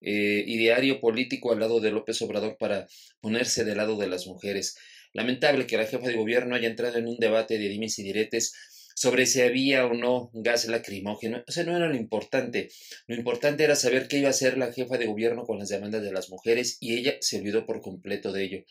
eh, 0.00 0.42
ideario 0.44 1.00
político 1.00 1.52
al 1.52 1.60
lado 1.60 1.78
de 1.78 1.92
López 1.92 2.20
Obrador 2.20 2.56
para 2.58 2.88
ponerse 3.20 3.64
del 3.64 3.76
lado 3.76 3.96
de 3.96 4.08
las 4.08 4.26
mujeres. 4.26 4.76
Lamentable 5.12 5.68
que 5.68 5.76
la 5.76 5.86
jefa 5.86 6.08
de 6.08 6.16
gobierno 6.16 6.56
haya 6.56 6.66
entrado 6.66 6.98
en 6.98 7.06
un 7.06 7.18
debate 7.18 7.56
de 7.56 7.68
dimes 7.68 7.96
y 8.00 8.02
diretes 8.02 8.54
sobre 8.96 9.26
si 9.26 9.40
había 9.40 9.86
o 9.86 9.94
no 9.94 10.30
gas 10.32 10.66
lacrimógeno. 10.66 11.44
Eso 11.46 11.62
no 11.62 11.76
era 11.76 11.86
lo 11.86 11.94
importante. 11.94 12.70
Lo 13.06 13.14
importante 13.14 13.62
era 13.62 13.76
saber 13.76 14.08
qué 14.08 14.18
iba 14.18 14.26
a 14.26 14.30
hacer 14.30 14.58
la 14.58 14.72
jefa 14.72 14.98
de 14.98 15.06
gobierno 15.06 15.44
con 15.44 15.60
las 15.60 15.68
demandas 15.68 16.02
de 16.02 16.10
las 16.10 16.28
mujeres 16.28 16.76
y 16.80 16.96
ella 16.96 17.18
se 17.20 17.38
olvidó 17.38 17.66
por 17.66 17.80
completo 17.80 18.32
de 18.32 18.42
ello. 18.42 18.64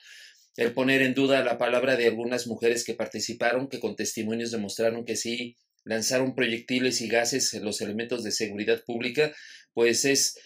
El 0.55 0.73
poner 0.73 1.01
en 1.01 1.13
duda 1.15 1.43
la 1.43 1.57
palabra 1.57 1.95
de 1.95 2.07
algunas 2.07 2.45
mujeres 2.47 2.83
que 2.83 2.93
participaron, 2.93 3.67
que 3.67 3.79
con 3.79 3.95
testimonios 3.95 4.51
demostraron 4.51 5.03
que 5.03 5.15
sí 5.15 5.57
lanzaron 5.83 6.35
proyectiles 6.35 7.01
y 7.01 7.07
gases 7.07 7.53
en 7.53 7.65
los 7.65 7.81
elementos 7.81 8.23
de 8.23 8.31
seguridad 8.31 8.83
pública, 8.85 9.33
pues 9.73 10.05
es 10.05 10.37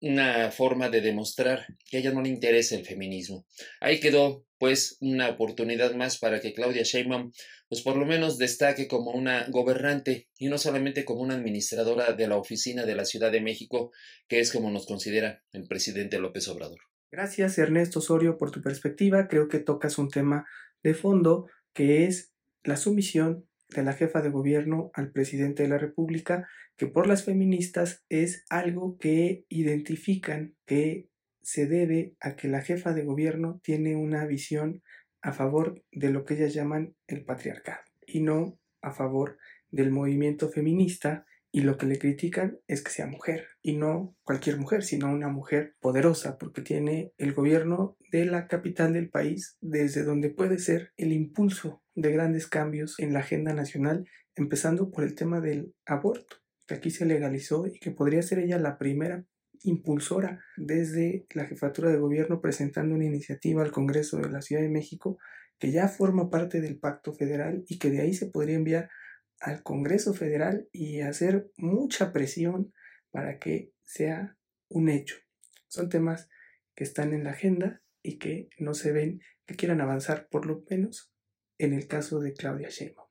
una 0.00 0.50
forma 0.50 0.88
de 0.90 1.00
demostrar 1.00 1.66
que 1.88 1.96
a 1.96 2.00
ella 2.00 2.12
no 2.12 2.22
le 2.22 2.28
interesa 2.28 2.76
el 2.76 2.84
feminismo. 2.84 3.46
Ahí 3.80 4.00
quedó, 4.00 4.44
pues, 4.58 4.96
una 5.00 5.28
oportunidad 5.28 5.94
más 5.94 6.18
para 6.18 6.40
que 6.40 6.52
Claudia 6.52 6.82
Sheinbaum, 6.82 7.32
pues 7.68 7.82
por 7.82 7.96
lo 7.96 8.06
menos 8.06 8.38
destaque 8.38 8.88
como 8.88 9.10
una 9.12 9.46
gobernante 9.48 10.28
y 10.38 10.48
no 10.48 10.58
solamente 10.58 11.04
como 11.04 11.20
una 11.20 11.34
administradora 11.34 12.12
de 12.12 12.26
la 12.26 12.36
oficina 12.36 12.86
de 12.86 12.94
la 12.94 13.04
Ciudad 13.04 13.30
de 13.30 13.40
México, 13.40 13.92
que 14.26 14.40
es 14.40 14.52
como 14.52 14.70
nos 14.70 14.86
considera 14.86 15.42
el 15.52 15.66
presidente 15.66 16.18
López 16.18 16.48
Obrador. 16.48 16.87
Gracias 17.10 17.56
Ernesto 17.56 18.00
Osorio 18.00 18.36
por 18.36 18.50
tu 18.50 18.60
perspectiva. 18.60 19.28
Creo 19.28 19.48
que 19.48 19.60
tocas 19.60 19.96
un 19.96 20.08
tema 20.08 20.46
de 20.82 20.92
fondo 20.92 21.48
que 21.72 22.04
es 22.04 22.34
la 22.64 22.76
sumisión 22.76 23.46
de 23.70 23.82
la 23.82 23.94
jefa 23.94 24.20
de 24.20 24.28
gobierno 24.28 24.90
al 24.92 25.10
presidente 25.10 25.62
de 25.62 25.70
la 25.70 25.78
República, 25.78 26.48
que 26.76 26.86
por 26.86 27.06
las 27.06 27.24
feministas 27.24 28.04
es 28.10 28.44
algo 28.50 28.98
que 28.98 29.44
identifican 29.48 30.54
que 30.66 31.08
se 31.40 31.66
debe 31.66 32.14
a 32.20 32.36
que 32.36 32.48
la 32.48 32.60
jefa 32.60 32.92
de 32.92 33.04
gobierno 33.04 33.58
tiene 33.62 33.96
una 33.96 34.26
visión 34.26 34.82
a 35.22 35.32
favor 35.32 35.82
de 35.90 36.10
lo 36.10 36.26
que 36.26 36.34
ellas 36.34 36.52
llaman 36.52 36.94
el 37.06 37.24
patriarcado 37.24 37.80
y 38.06 38.20
no 38.20 38.58
a 38.82 38.92
favor 38.92 39.38
del 39.70 39.90
movimiento 39.90 40.50
feminista 40.50 41.24
y 41.58 41.62
lo 41.62 41.76
que 41.76 41.86
le 41.86 41.98
critican 41.98 42.60
es 42.68 42.84
que 42.84 42.92
sea 42.92 43.08
mujer 43.08 43.48
y 43.62 43.76
no 43.76 44.16
cualquier 44.22 44.58
mujer, 44.58 44.84
sino 44.84 45.10
una 45.10 45.26
mujer 45.26 45.74
poderosa 45.80 46.38
porque 46.38 46.62
tiene 46.62 47.12
el 47.18 47.32
gobierno 47.32 47.96
de 48.12 48.26
la 48.26 48.46
capital 48.46 48.92
del 48.92 49.10
país 49.10 49.56
desde 49.60 50.04
donde 50.04 50.30
puede 50.30 50.60
ser 50.60 50.92
el 50.96 51.12
impulso 51.12 51.82
de 51.96 52.12
grandes 52.12 52.46
cambios 52.46 52.94
en 53.00 53.12
la 53.12 53.18
agenda 53.18 53.54
nacional, 53.54 54.04
empezando 54.36 54.92
por 54.92 55.02
el 55.02 55.16
tema 55.16 55.40
del 55.40 55.74
aborto, 55.84 56.36
que 56.68 56.76
aquí 56.76 56.90
se 56.90 57.06
legalizó 57.06 57.66
y 57.66 57.80
que 57.80 57.90
podría 57.90 58.22
ser 58.22 58.38
ella 58.38 58.60
la 58.60 58.78
primera 58.78 59.24
impulsora 59.64 60.38
desde 60.56 61.26
la 61.34 61.46
jefatura 61.46 61.90
de 61.90 61.98
gobierno 61.98 62.40
presentando 62.40 62.94
una 62.94 63.06
iniciativa 63.06 63.64
al 63.64 63.72
Congreso 63.72 64.18
de 64.18 64.30
la 64.30 64.42
Ciudad 64.42 64.62
de 64.62 64.68
México 64.68 65.18
que 65.58 65.72
ya 65.72 65.88
forma 65.88 66.30
parte 66.30 66.60
del 66.60 66.78
pacto 66.78 67.14
federal 67.14 67.64
y 67.66 67.80
que 67.80 67.90
de 67.90 68.00
ahí 68.00 68.14
se 68.14 68.26
podría 68.26 68.54
enviar 68.54 68.90
al 69.40 69.62
Congreso 69.62 70.14
Federal 70.14 70.68
y 70.72 71.00
hacer 71.00 71.50
mucha 71.56 72.12
presión 72.12 72.72
para 73.10 73.38
que 73.38 73.72
sea 73.84 74.36
un 74.68 74.88
hecho. 74.88 75.16
Son 75.68 75.88
temas 75.88 76.28
que 76.74 76.84
están 76.84 77.12
en 77.12 77.24
la 77.24 77.30
agenda 77.30 77.82
y 78.02 78.18
que 78.18 78.48
no 78.58 78.74
se 78.74 78.92
ven 78.92 79.20
que 79.46 79.56
quieran 79.56 79.80
avanzar 79.80 80.28
por 80.30 80.46
lo 80.46 80.64
menos 80.68 81.12
en 81.58 81.72
el 81.72 81.88
caso 81.88 82.20
de 82.20 82.34
Claudia 82.34 82.68
Sheinbaum. 82.68 83.08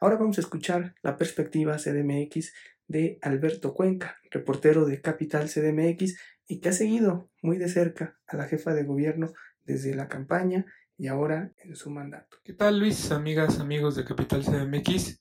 Ahora 0.00 0.16
vamos 0.16 0.38
a 0.38 0.40
escuchar 0.40 0.94
la 1.02 1.16
perspectiva 1.16 1.76
CDMX 1.76 2.54
de 2.86 3.18
Alberto 3.22 3.74
Cuenca, 3.74 4.18
reportero 4.30 4.86
de 4.86 5.00
Capital 5.00 5.48
CDMX 5.48 6.18
y 6.46 6.60
que 6.60 6.70
ha 6.70 6.72
seguido 6.72 7.30
muy 7.42 7.58
de 7.58 7.68
cerca 7.68 8.18
a 8.26 8.36
la 8.36 8.46
jefa 8.46 8.72
de 8.72 8.84
gobierno 8.84 9.32
desde 9.64 9.94
la 9.94 10.08
campaña 10.08 10.66
y 10.96 11.06
ahora 11.06 11.52
en 11.58 11.76
su 11.76 11.90
mandato. 11.90 12.38
¿Qué 12.42 12.52
tal 12.52 12.78
Luis, 12.78 13.10
amigas, 13.10 13.60
amigos 13.60 13.94
de 13.94 14.04
Capital 14.04 14.42
CDMX? 14.42 15.20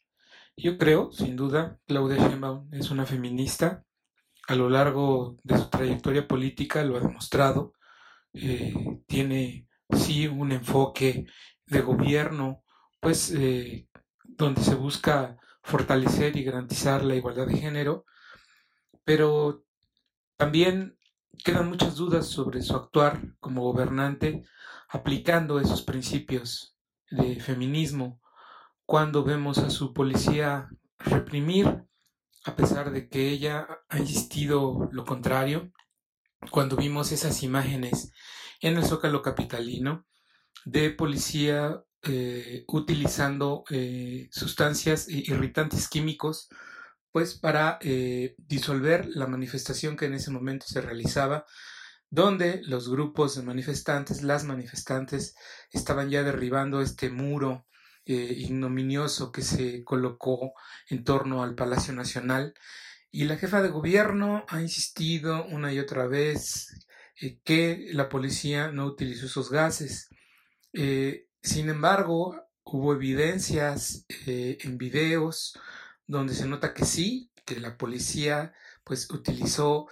Yo 0.62 0.78
creo, 0.78 1.10
sin 1.14 1.38
duda, 1.38 1.80
Claudia 1.88 2.18
Sheinbaum 2.18 2.68
es 2.74 2.92
una 2.92 3.06
feminista. 3.06 3.86
A 4.46 4.56
lo 4.56 4.70
largo 4.70 5.38
de 5.42 5.58
su 5.58 5.70
trayectoria 5.70 6.28
política 6.28 6.84
lo 6.84 6.98
ha 6.98 7.00
demostrado. 7.00 7.72
Eh, 8.34 8.74
tiene, 9.08 9.70
sí, 9.90 10.28
un 10.28 10.52
enfoque 10.52 11.28
de 11.66 11.82
gobierno, 11.82 12.62
pues, 13.00 13.32
eh, 13.32 13.88
donde 14.24 14.62
se 14.62 14.76
busca 14.76 15.38
fortalecer 15.64 16.36
y 16.36 16.44
garantizar 16.44 17.06
la 17.06 17.16
igualdad 17.16 17.48
de 17.48 17.58
género, 17.58 18.06
pero 19.06 19.64
también 20.36 20.98
quedan 21.46 21.70
muchas 21.70 21.96
dudas 21.96 22.26
sobre 22.26 22.62
su 22.62 22.76
actuar 22.76 23.22
como 23.40 23.64
gobernante 23.64 24.44
aplicando 24.90 25.62
esos 25.62 25.84
principios 25.84 26.76
de 27.10 27.40
feminismo 27.40 28.20
cuando 28.90 29.24
vemos 29.24 29.60
a 29.60 29.70
su 29.70 29.94
policía 29.94 30.68
reprimir, 30.98 31.84
a 32.44 32.56
pesar 32.56 32.90
de 32.92 33.08
que 33.08 33.30
ella 33.30 33.68
ha 33.88 34.00
insistido 34.00 34.90
lo 34.92 35.06
contrario, 35.06 35.72
cuando 36.50 36.76
vimos 36.76 37.12
esas 37.12 37.44
imágenes 37.44 38.12
en 38.62 38.78
el 38.78 38.84
zócalo 38.84 39.22
capitalino 39.22 40.08
de 40.66 40.90
policía 40.90 41.84
eh, 42.02 42.64
utilizando 42.68 43.64
eh, 43.70 44.28
sustancias 44.32 45.08
irritantes 45.08 45.88
químicos 45.88 46.50
pues 47.12 47.36
para 47.36 47.78
eh, 47.82 48.34
disolver 48.40 49.08
la 49.10 49.28
manifestación 49.28 49.98
que 49.98 50.06
en 50.06 50.16
ese 50.16 50.32
momento 50.32 50.66
se 50.66 50.82
realizaba 50.82 51.46
donde 52.10 52.64
los 52.64 52.90
grupos 52.90 53.36
de 53.36 53.44
manifestantes, 53.44 54.24
las 54.24 54.46
manifestantes, 54.46 55.36
estaban 55.72 56.10
ya 56.10 56.24
derribando 56.24 56.82
este 56.82 57.12
muro 57.12 57.68
eh, 58.12 58.34
ignominioso 58.36 59.32
que 59.32 59.44
se 59.44 59.84
colocó 59.84 60.54
en 60.90 61.04
torno 61.04 61.44
al 61.44 61.54
Palacio 61.54 61.94
Nacional. 61.94 62.56
Y 63.12 63.26
la 63.26 63.38
jefa 63.38 63.62
de 63.62 63.70
gobierno 63.70 64.46
ha 64.48 64.62
insistido 64.62 65.46
una 65.46 65.72
y 65.72 65.78
otra 65.78 66.08
vez 66.08 66.88
eh, 67.22 67.40
que 67.44 67.90
la 67.94 68.10
policía 68.10 68.72
no 68.72 68.88
utilizó 68.88 69.28
esos 69.28 69.52
gases. 69.52 70.10
Eh, 70.74 71.28
sin 71.44 71.70
embargo, 71.70 72.50
hubo 72.64 72.96
evidencias 72.96 74.08
en 74.26 74.80
videos 74.80 75.54
donde 76.08 76.34
se 76.34 76.48
nota 76.48 76.74
que 76.74 76.86
sí, 76.86 77.32
que 77.46 77.60
la 77.60 77.78
policía 77.78 78.56
pues 78.84 79.08
utilizó 79.12 79.88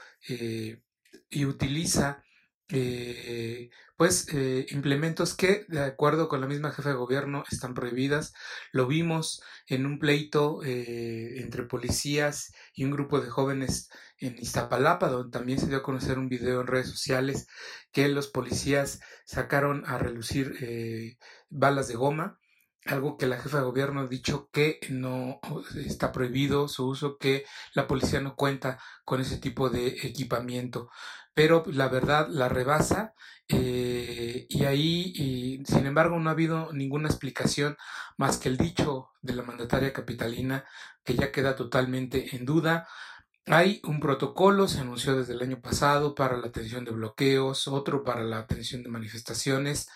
y 1.30 1.46
utiliza 1.46 2.24
eh, 2.70 3.70
pues 3.96 4.28
eh, 4.34 4.66
implementos 4.72 5.36
que 5.36 5.66
de 5.70 5.82
acuerdo 5.82 6.28
con 6.28 6.42
la 6.42 6.48
misma 6.48 6.72
jefa 6.72 6.90
de 6.90 6.96
gobierno 6.96 7.44
están 7.50 7.74
prohibidas. 7.74 8.34
Lo 8.72 8.88
vimos 8.88 9.42
en 9.68 9.86
un 9.86 10.00
pleito 10.00 10.64
eh, 10.64 11.40
entre 11.40 11.64
policías 11.64 12.52
y 12.74 12.84
un 12.84 12.92
grupo 12.92 13.22
de 13.22 13.30
jóvenes 13.30 13.90
en 14.20 14.38
Iztapalapa, 14.38 15.08
donde 15.10 15.32
también 15.32 15.60
se 15.60 15.68
dio 15.68 15.78
a 15.78 15.84
conocer 15.84 16.20
un 16.20 16.28
video 16.30 16.62
en 16.62 16.68
redes 16.68 16.90
sociales 16.90 17.48
que 17.92 18.08
los 18.10 18.28
policías 18.28 19.00
sacaron 19.26 19.84
a 19.86 19.98
relucir 19.98 21.18
balas 21.50 21.88
de 21.88 21.96
goma 21.96 22.40
algo 22.86 23.18
que 23.18 23.28
la 23.28 23.38
jefa 23.38 23.58
de 23.58 23.66
gobierno 23.66 24.02
ha 24.02 24.08
dicho 24.08 24.50
que 24.52 24.80
no 24.90 25.40
está 25.76 26.12
prohibido 26.12 26.68
su 26.68 26.88
uso, 26.88 27.18
que 27.18 27.46
la 27.74 27.88
policía 27.88 28.22
no 28.22 28.36
cuenta 28.36 28.80
con 29.04 29.22
ese 29.22 29.38
tipo 29.38 29.70
de 29.70 29.88
equipamiento 30.04 30.90
pero 31.38 31.64
la 31.68 31.88
verdad 31.88 32.30
la 32.32 32.50
rebasa 32.50 33.14
eh, 33.48 34.48
y 34.50 34.66
ahí, 34.66 35.62
sin 35.66 35.86
embargo, 35.86 36.18
no 36.20 36.32
ha 36.32 36.34
habido 36.34 36.74
ninguna 36.74 37.10
explicación 37.10 37.78
más 38.18 38.40
que 38.40 38.50
el 38.50 38.58
dicho 38.58 39.12
de 39.22 39.36
la 39.36 39.44
mandataria 39.44 39.94
capitalina 39.94 40.66
que 41.04 41.14
ya 41.14 41.32
queda 41.32 41.56
totalmente 41.56 42.36
en 42.36 42.44
duda. 42.44 42.88
Hay 43.46 43.82
un 43.84 44.00
protocolo, 44.00 44.68
se 44.68 44.80
anunció 44.80 45.16
desde 45.16 45.34
el 45.34 45.44
año 45.44 45.62
pasado 45.62 46.16
para 46.16 46.38
la 46.38 46.48
atención 46.48 46.84
de 46.86 46.92
bloqueos, 46.92 47.68
otro 47.68 48.04
para 48.04 48.24
la 48.24 48.40
atención 48.40 48.82
de 48.82 48.90
manifestaciones 48.90 49.90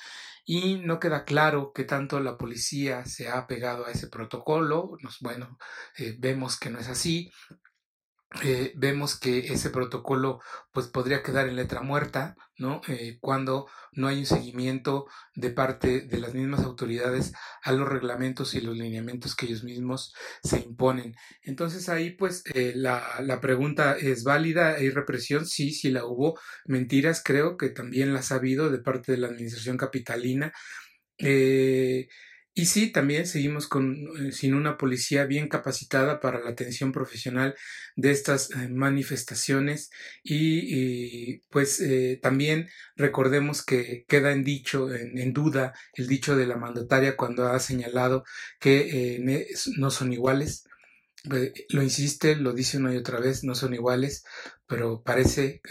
y 0.46 0.76
no 0.76 1.00
queda 1.00 1.26
claro 1.26 1.72
que 1.74 1.86
tanto 1.86 2.20
la 2.20 2.38
policía 2.38 3.04
se 3.06 3.30
ha 3.30 3.48
pegado 3.48 3.88
a 3.88 3.92
ese 3.92 4.10
protocolo. 4.10 4.96
Bueno, 5.22 5.58
eh, 5.98 6.16
vemos 6.20 6.60
que 6.60 6.70
no 6.70 6.78
es 6.78 6.88
así. 6.88 7.32
Eh, 8.44 8.72
vemos 8.78 9.20
que 9.20 9.40
ese 9.40 9.70
protocolo 9.72 10.40
pues 10.72 10.88
podría 10.88 11.22
quedar 11.22 11.50
en 11.50 11.58
letra 11.58 11.82
muerta, 11.82 12.38
¿no? 12.58 12.82
Eh, 12.88 13.18
cuando 13.20 13.68
no 13.92 14.08
hay 14.08 14.20
un 14.20 14.26
seguimiento 14.26 15.06
de 15.36 15.50
parte 15.50 16.00
de 16.02 16.18
las 16.18 16.34
mismas 16.34 16.62
autoridades 16.62 17.34
a 17.62 17.74
los 17.74 17.90
reglamentos 17.90 18.54
y 18.54 18.62
los 18.62 18.78
lineamientos 18.78 19.36
que 19.36 19.48
ellos 19.48 19.66
mismos 19.66 20.14
se 20.44 20.60
imponen. 20.60 21.14
Entonces 21.44 21.90
ahí 21.90 22.12
pues 22.12 22.44
eh, 22.54 22.72
la, 22.74 23.04
la, 23.20 23.42
pregunta 23.42 23.98
es 23.98 24.24
válida, 24.24 24.76
¿hay 24.76 24.90
represión? 24.92 25.46
Sí, 25.46 25.74
sí 25.74 25.92
la 25.92 26.06
hubo. 26.06 26.40
Mentiras 26.66 27.22
creo 27.24 27.58
que 27.58 27.70
también 27.70 28.14
las 28.14 28.32
ha 28.32 28.36
habido 28.36 28.70
de 28.70 28.80
parte 28.80 29.12
de 29.12 29.18
la 29.18 29.28
administración 29.28 29.76
capitalina. 29.78 30.54
Eh, 31.18 32.08
y 32.54 32.66
sí, 32.66 32.92
también 32.92 33.26
seguimos 33.28 33.68
con, 33.68 33.96
eh, 34.20 34.34
sin 34.34 34.54
una 34.56 34.78
policía 34.78 35.26
bien 35.26 35.48
capacitada 35.48 36.20
para 36.20 36.42
la 36.42 36.50
atención 36.50 36.92
profesional 36.92 37.56
de 37.96 38.12
estas 38.12 38.52
eh, 38.52 38.68
manifestaciones 38.68 39.90
y, 40.22 41.38
pues 41.50 41.80
eh, 41.80 42.20
también 42.22 42.68
recordemos 42.98 43.64
que 43.64 44.04
queda 44.06 44.34
en 44.34 44.44
dicho, 44.44 44.94
en, 44.94 45.32
duda 45.32 45.74
el 45.94 46.08
dicho 46.08 46.36
de 46.36 46.46
la 46.46 46.58
mandataria 46.58 47.16
cuando 47.16 47.48
ha 47.48 47.60
señalado 47.60 48.26
que 48.60 49.22
no 49.78 49.90
son 49.90 50.12
iguales. 50.12 50.66
lo 51.70 51.84
insiste, 51.84 52.36
lo 52.36 52.52
dice 52.54 52.78
una 52.78 52.94
y 52.94 52.98
otra 52.98 53.20
vez, 53.20 53.44
no 53.46 53.56
son 53.56 53.74
iguales, 53.74 54.26
pero 54.68 55.02
parece 55.04 55.62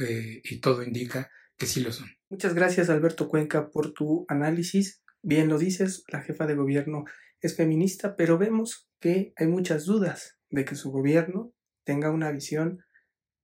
y 0.44 0.60
todo 0.60 0.82
indica 0.82 1.30
que 1.58 1.66
sí 1.66 1.80
lo 1.80 1.92
son. 1.92 2.08
Muchas 2.30 2.54
gracias 2.54 2.88
Alberto 2.88 3.28
Cuenca 3.28 3.68
por 3.70 3.92
tu 3.92 4.24
análisis. 4.28 5.02
Bien 5.22 5.48
lo 5.48 5.58
dices, 5.58 6.04
la 6.08 6.22
jefa 6.22 6.46
de 6.46 6.54
gobierno 6.54 7.04
es 7.40 7.56
feminista, 7.56 8.16
pero 8.16 8.38
vemos 8.38 8.88
que 9.00 9.32
hay 9.36 9.46
muchas 9.46 9.84
dudas 9.84 10.38
de 10.48 10.64
que 10.64 10.74
su 10.74 10.90
gobierno 10.90 11.52
tenga 11.84 12.10
una 12.10 12.30
visión 12.30 12.84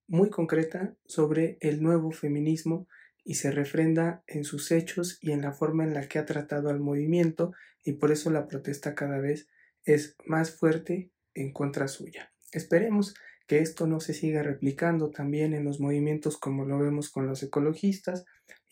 muy 0.07 0.29
concreta 0.29 0.95
sobre 1.05 1.57
el 1.61 1.83
nuevo 1.83 2.11
feminismo 2.11 2.87
y 3.23 3.35
se 3.35 3.51
refrenda 3.51 4.23
en 4.25 4.43
sus 4.43 4.71
hechos 4.71 5.19
y 5.21 5.31
en 5.31 5.41
la 5.41 5.51
forma 5.51 5.83
en 5.83 5.93
la 5.93 6.07
que 6.07 6.17
ha 6.17 6.25
tratado 6.25 6.69
al 6.69 6.79
movimiento 6.79 7.51
y 7.83 7.93
por 7.93 8.11
eso 8.11 8.31
la 8.31 8.47
protesta 8.47 8.95
cada 8.95 9.19
vez 9.19 9.47
es 9.83 10.15
más 10.25 10.51
fuerte 10.51 11.11
en 11.33 11.51
contra 11.51 11.87
suya. 11.87 12.31
Esperemos 12.51 13.13
que 13.47 13.59
esto 13.59 13.85
no 13.85 13.99
se 13.99 14.13
siga 14.13 14.43
replicando 14.43 15.11
también 15.11 15.53
en 15.53 15.65
los 15.65 15.79
movimientos 15.79 16.37
como 16.37 16.65
lo 16.65 16.79
vemos 16.79 17.09
con 17.09 17.27
los 17.27 17.43
ecologistas 17.43 18.25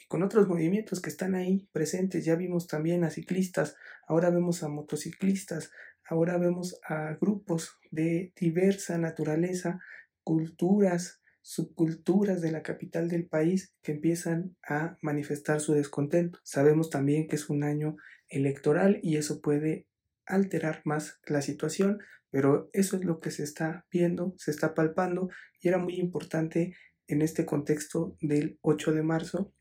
con 0.07 0.23
otros 0.23 0.47
movimientos 0.47 1.01
que 1.01 1.09
están 1.09 1.35
ahí 1.35 1.67
presentes. 1.71 2.25
Ya 2.25 2.35
vimos 2.35 2.67
también 2.67 3.03
a 3.03 3.09
ciclistas, 3.09 3.75
ahora 4.07 4.29
vemos 4.29 4.63
a 4.63 4.69
motociclistas, 4.69 5.71
ahora 6.07 6.37
vemos 6.37 6.79
a 6.87 7.17
grupos 7.19 7.79
de 7.91 8.33
diversa 8.39 8.97
naturaleza, 8.97 9.79
culturas, 10.23 11.21
subculturas 11.41 12.41
de 12.41 12.51
la 12.51 12.63
capital 12.63 13.07
del 13.07 13.27
país 13.27 13.75
que 13.83 13.91
empiezan 13.91 14.55
a 14.67 14.97
manifestar 15.01 15.59
su 15.61 15.73
descontento. 15.73 16.39
Sabemos 16.43 16.89
también 16.89 17.27
que 17.27 17.35
es 17.35 17.49
un 17.49 17.63
año 17.63 17.97
electoral 18.29 18.99
y 19.03 19.17
eso 19.17 19.41
puede 19.41 19.87
alterar 20.25 20.81
más 20.85 21.19
la 21.27 21.41
situación, 21.41 21.99
pero 22.31 22.69
eso 22.73 22.97
es 22.97 23.05
lo 23.05 23.19
que 23.19 23.29
se 23.29 23.43
está 23.43 23.85
viendo, 23.91 24.33
se 24.37 24.51
está 24.51 24.73
palpando 24.73 25.29
y 25.61 25.67
era 25.67 25.77
muy 25.77 25.99
importante 25.99 26.75
en 27.07 27.21
este 27.21 27.45
contexto 27.45 28.17
del 28.21 28.57
8 28.61 28.93
de 28.93 29.03
marzo 29.03 29.53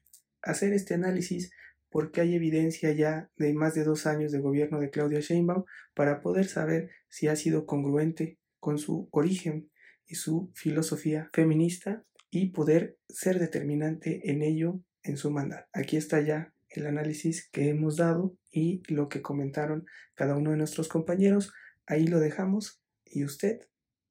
hacer 0.44 0.72
este 0.72 0.94
análisis 0.94 1.50
porque 1.90 2.20
hay 2.20 2.34
evidencia 2.34 2.92
ya 2.92 3.30
de 3.36 3.54
más 3.54 3.74
de 3.74 3.84
dos 3.84 4.06
años 4.06 4.32
de 4.32 4.40
gobierno 4.40 4.80
de 4.80 4.90
Claudia 4.90 5.20
Sheinbaum 5.20 5.64
para 5.94 6.20
poder 6.20 6.46
saber 6.46 6.90
si 7.08 7.28
ha 7.28 7.36
sido 7.36 7.66
congruente 7.66 8.38
con 8.58 8.78
su 8.78 9.08
origen 9.12 9.70
y 10.06 10.16
su 10.16 10.50
filosofía 10.54 11.30
feminista 11.32 12.04
y 12.30 12.50
poder 12.50 12.98
ser 13.08 13.38
determinante 13.38 14.28
en 14.30 14.42
ello 14.42 14.80
en 15.04 15.16
su 15.16 15.30
mandato. 15.30 15.68
Aquí 15.72 15.96
está 15.96 16.20
ya 16.20 16.52
el 16.68 16.86
análisis 16.86 17.48
que 17.50 17.68
hemos 17.68 17.96
dado 17.96 18.36
y 18.50 18.82
lo 18.92 19.08
que 19.08 19.22
comentaron 19.22 19.86
cada 20.14 20.36
uno 20.36 20.50
de 20.50 20.56
nuestros 20.56 20.88
compañeros. 20.88 21.52
Ahí 21.86 22.08
lo 22.08 22.18
dejamos 22.18 22.82
y 23.04 23.24
usted 23.24 23.60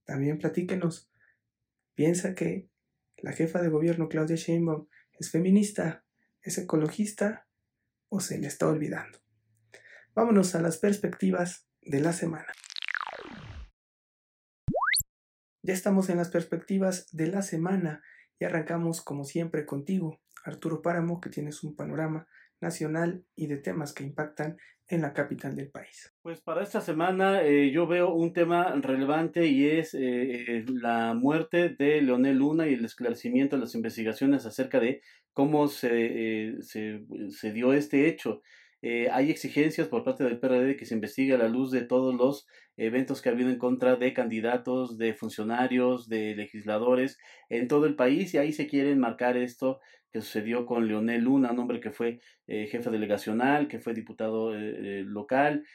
también 0.05 0.37
platíquenos. 0.37 1.11
¿Piensa 1.95 2.33
que 2.33 2.69
la 3.17 3.33
jefa 3.33 3.61
de 3.61 3.69
gobierno 3.69 4.07
Claudia 4.07 4.37
Sheinbaum 4.37 4.87
es 5.19 5.31
feminista 5.31 6.02
¿Es 6.43 6.57
ecologista 6.57 7.47
o 8.09 8.19
se 8.19 8.37
le 8.37 8.47
está 8.47 8.67
olvidando? 8.67 9.19
Vámonos 10.13 10.55
a 10.55 10.61
las 10.61 10.77
perspectivas 10.77 11.69
de 11.81 12.01
la 12.01 12.11
semana. 12.11 12.51
Ya 15.65 15.73
estamos 15.73 16.09
en 16.09 16.17
las 16.17 16.29
perspectivas 16.29 17.07
de 17.13 17.27
la 17.27 17.43
semana 17.43 18.03
y 18.37 18.43
arrancamos 18.43 19.01
como 19.01 19.23
siempre 19.23 19.65
contigo, 19.65 20.19
Arturo 20.43 20.81
Páramo, 20.81 21.21
que 21.21 21.29
tienes 21.29 21.63
un 21.63 21.77
panorama 21.77 22.27
nacional 22.63 23.23
y 23.35 23.47
de 23.47 23.57
temas 23.57 23.93
que 23.93 24.03
impactan 24.03 24.57
en 24.87 25.01
la 25.01 25.13
capital 25.13 25.55
del 25.55 25.69
país. 25.69 26.13
Pues 26.21 26.41
para 26.41 26.63
esta 26.63 26.81
semana 26.81 27.43
eh, 27.43 27.71
yo 27.71 27.87
veo 27.87 28.13
un 28.13 28.33
tema 28.33 28.73
relevante 28.81 29.45
y 29.45 29.67
es 29.69 29.93
eh, 29.93 30.65
la 30.67 31.13
muerte 31.13 31.69
de 31.69 32.01
Leonel 32.01 32.37
Luna 32.37 32.67
y 32.67 32.73
el 32.73 32.85
esclarecimiento 32.85 33.55
de 33.55 33.61
las 33.61 33.75
investigaciones 33.75 34.45
acerca 34.45 34.79
de 34.79 35.01
cómo 35.31 35.67
se, 35.67 35.89
eh, 35.91 36.55
se, 36.61 37.05
se 37.29 37.53
dio 37.53 37.73
este 37.73 38.07
hecho. 38.07 38.41
Eh, 38.85 39.07
hay 39.09 39.31
exigencias 39.31 39.87
por 39.87 40.03
parte 40.03 40.25
del 40.25 40.39
PRD 40.39 40.75
que 40.75 40.85
se 40.85 40.93
investigue 40.93 41.33
a 41.33 41.37
la 41.37 41.47
luz 41.47 41.71
de 41.71 41.83
todos 41.83 42.13
los 42.13 42.45
eventos 42.75 43.21
que 43.21 43.29
ha 43.29 43.31
habido 43.31 43.49
en 43.49 43.57
contra 43.57 43.95
de 43.95 44.13
candidatos, 44.13 44.97
de 44.97 45.13
funcionarios, 45.13 46.09
de 46.09 46.35
legisladores 46.35 47.17
en 47.47 47.69
todo 47.69 47.85
el 47.85 47.95
país 47.95 48.33
y 48.33 48.39
ahí 48.39 48.51
se 48.51 48.67
quiere 48.67 48.91
enmarcar 48.91 49.37
esto 49.37 49.79
que 50.13 50.21
sucedió 50.21 50.65
con 50.65 50.87
Leonel 50.87 51.23
Luna, 51.23 51.51
un 51.51 51.59
hombre 51.59 51.81
que 51.81 51.91
fue 51.91 52.21
eh, 52.47 52.67
jefe 52.67 52.89
delegacional, 52.89 53.67
que 53.67 53.79
fue 53.79 53.93
diputado 53.93 54.55
eh, 54.55 55.03
local, 55.05 55.65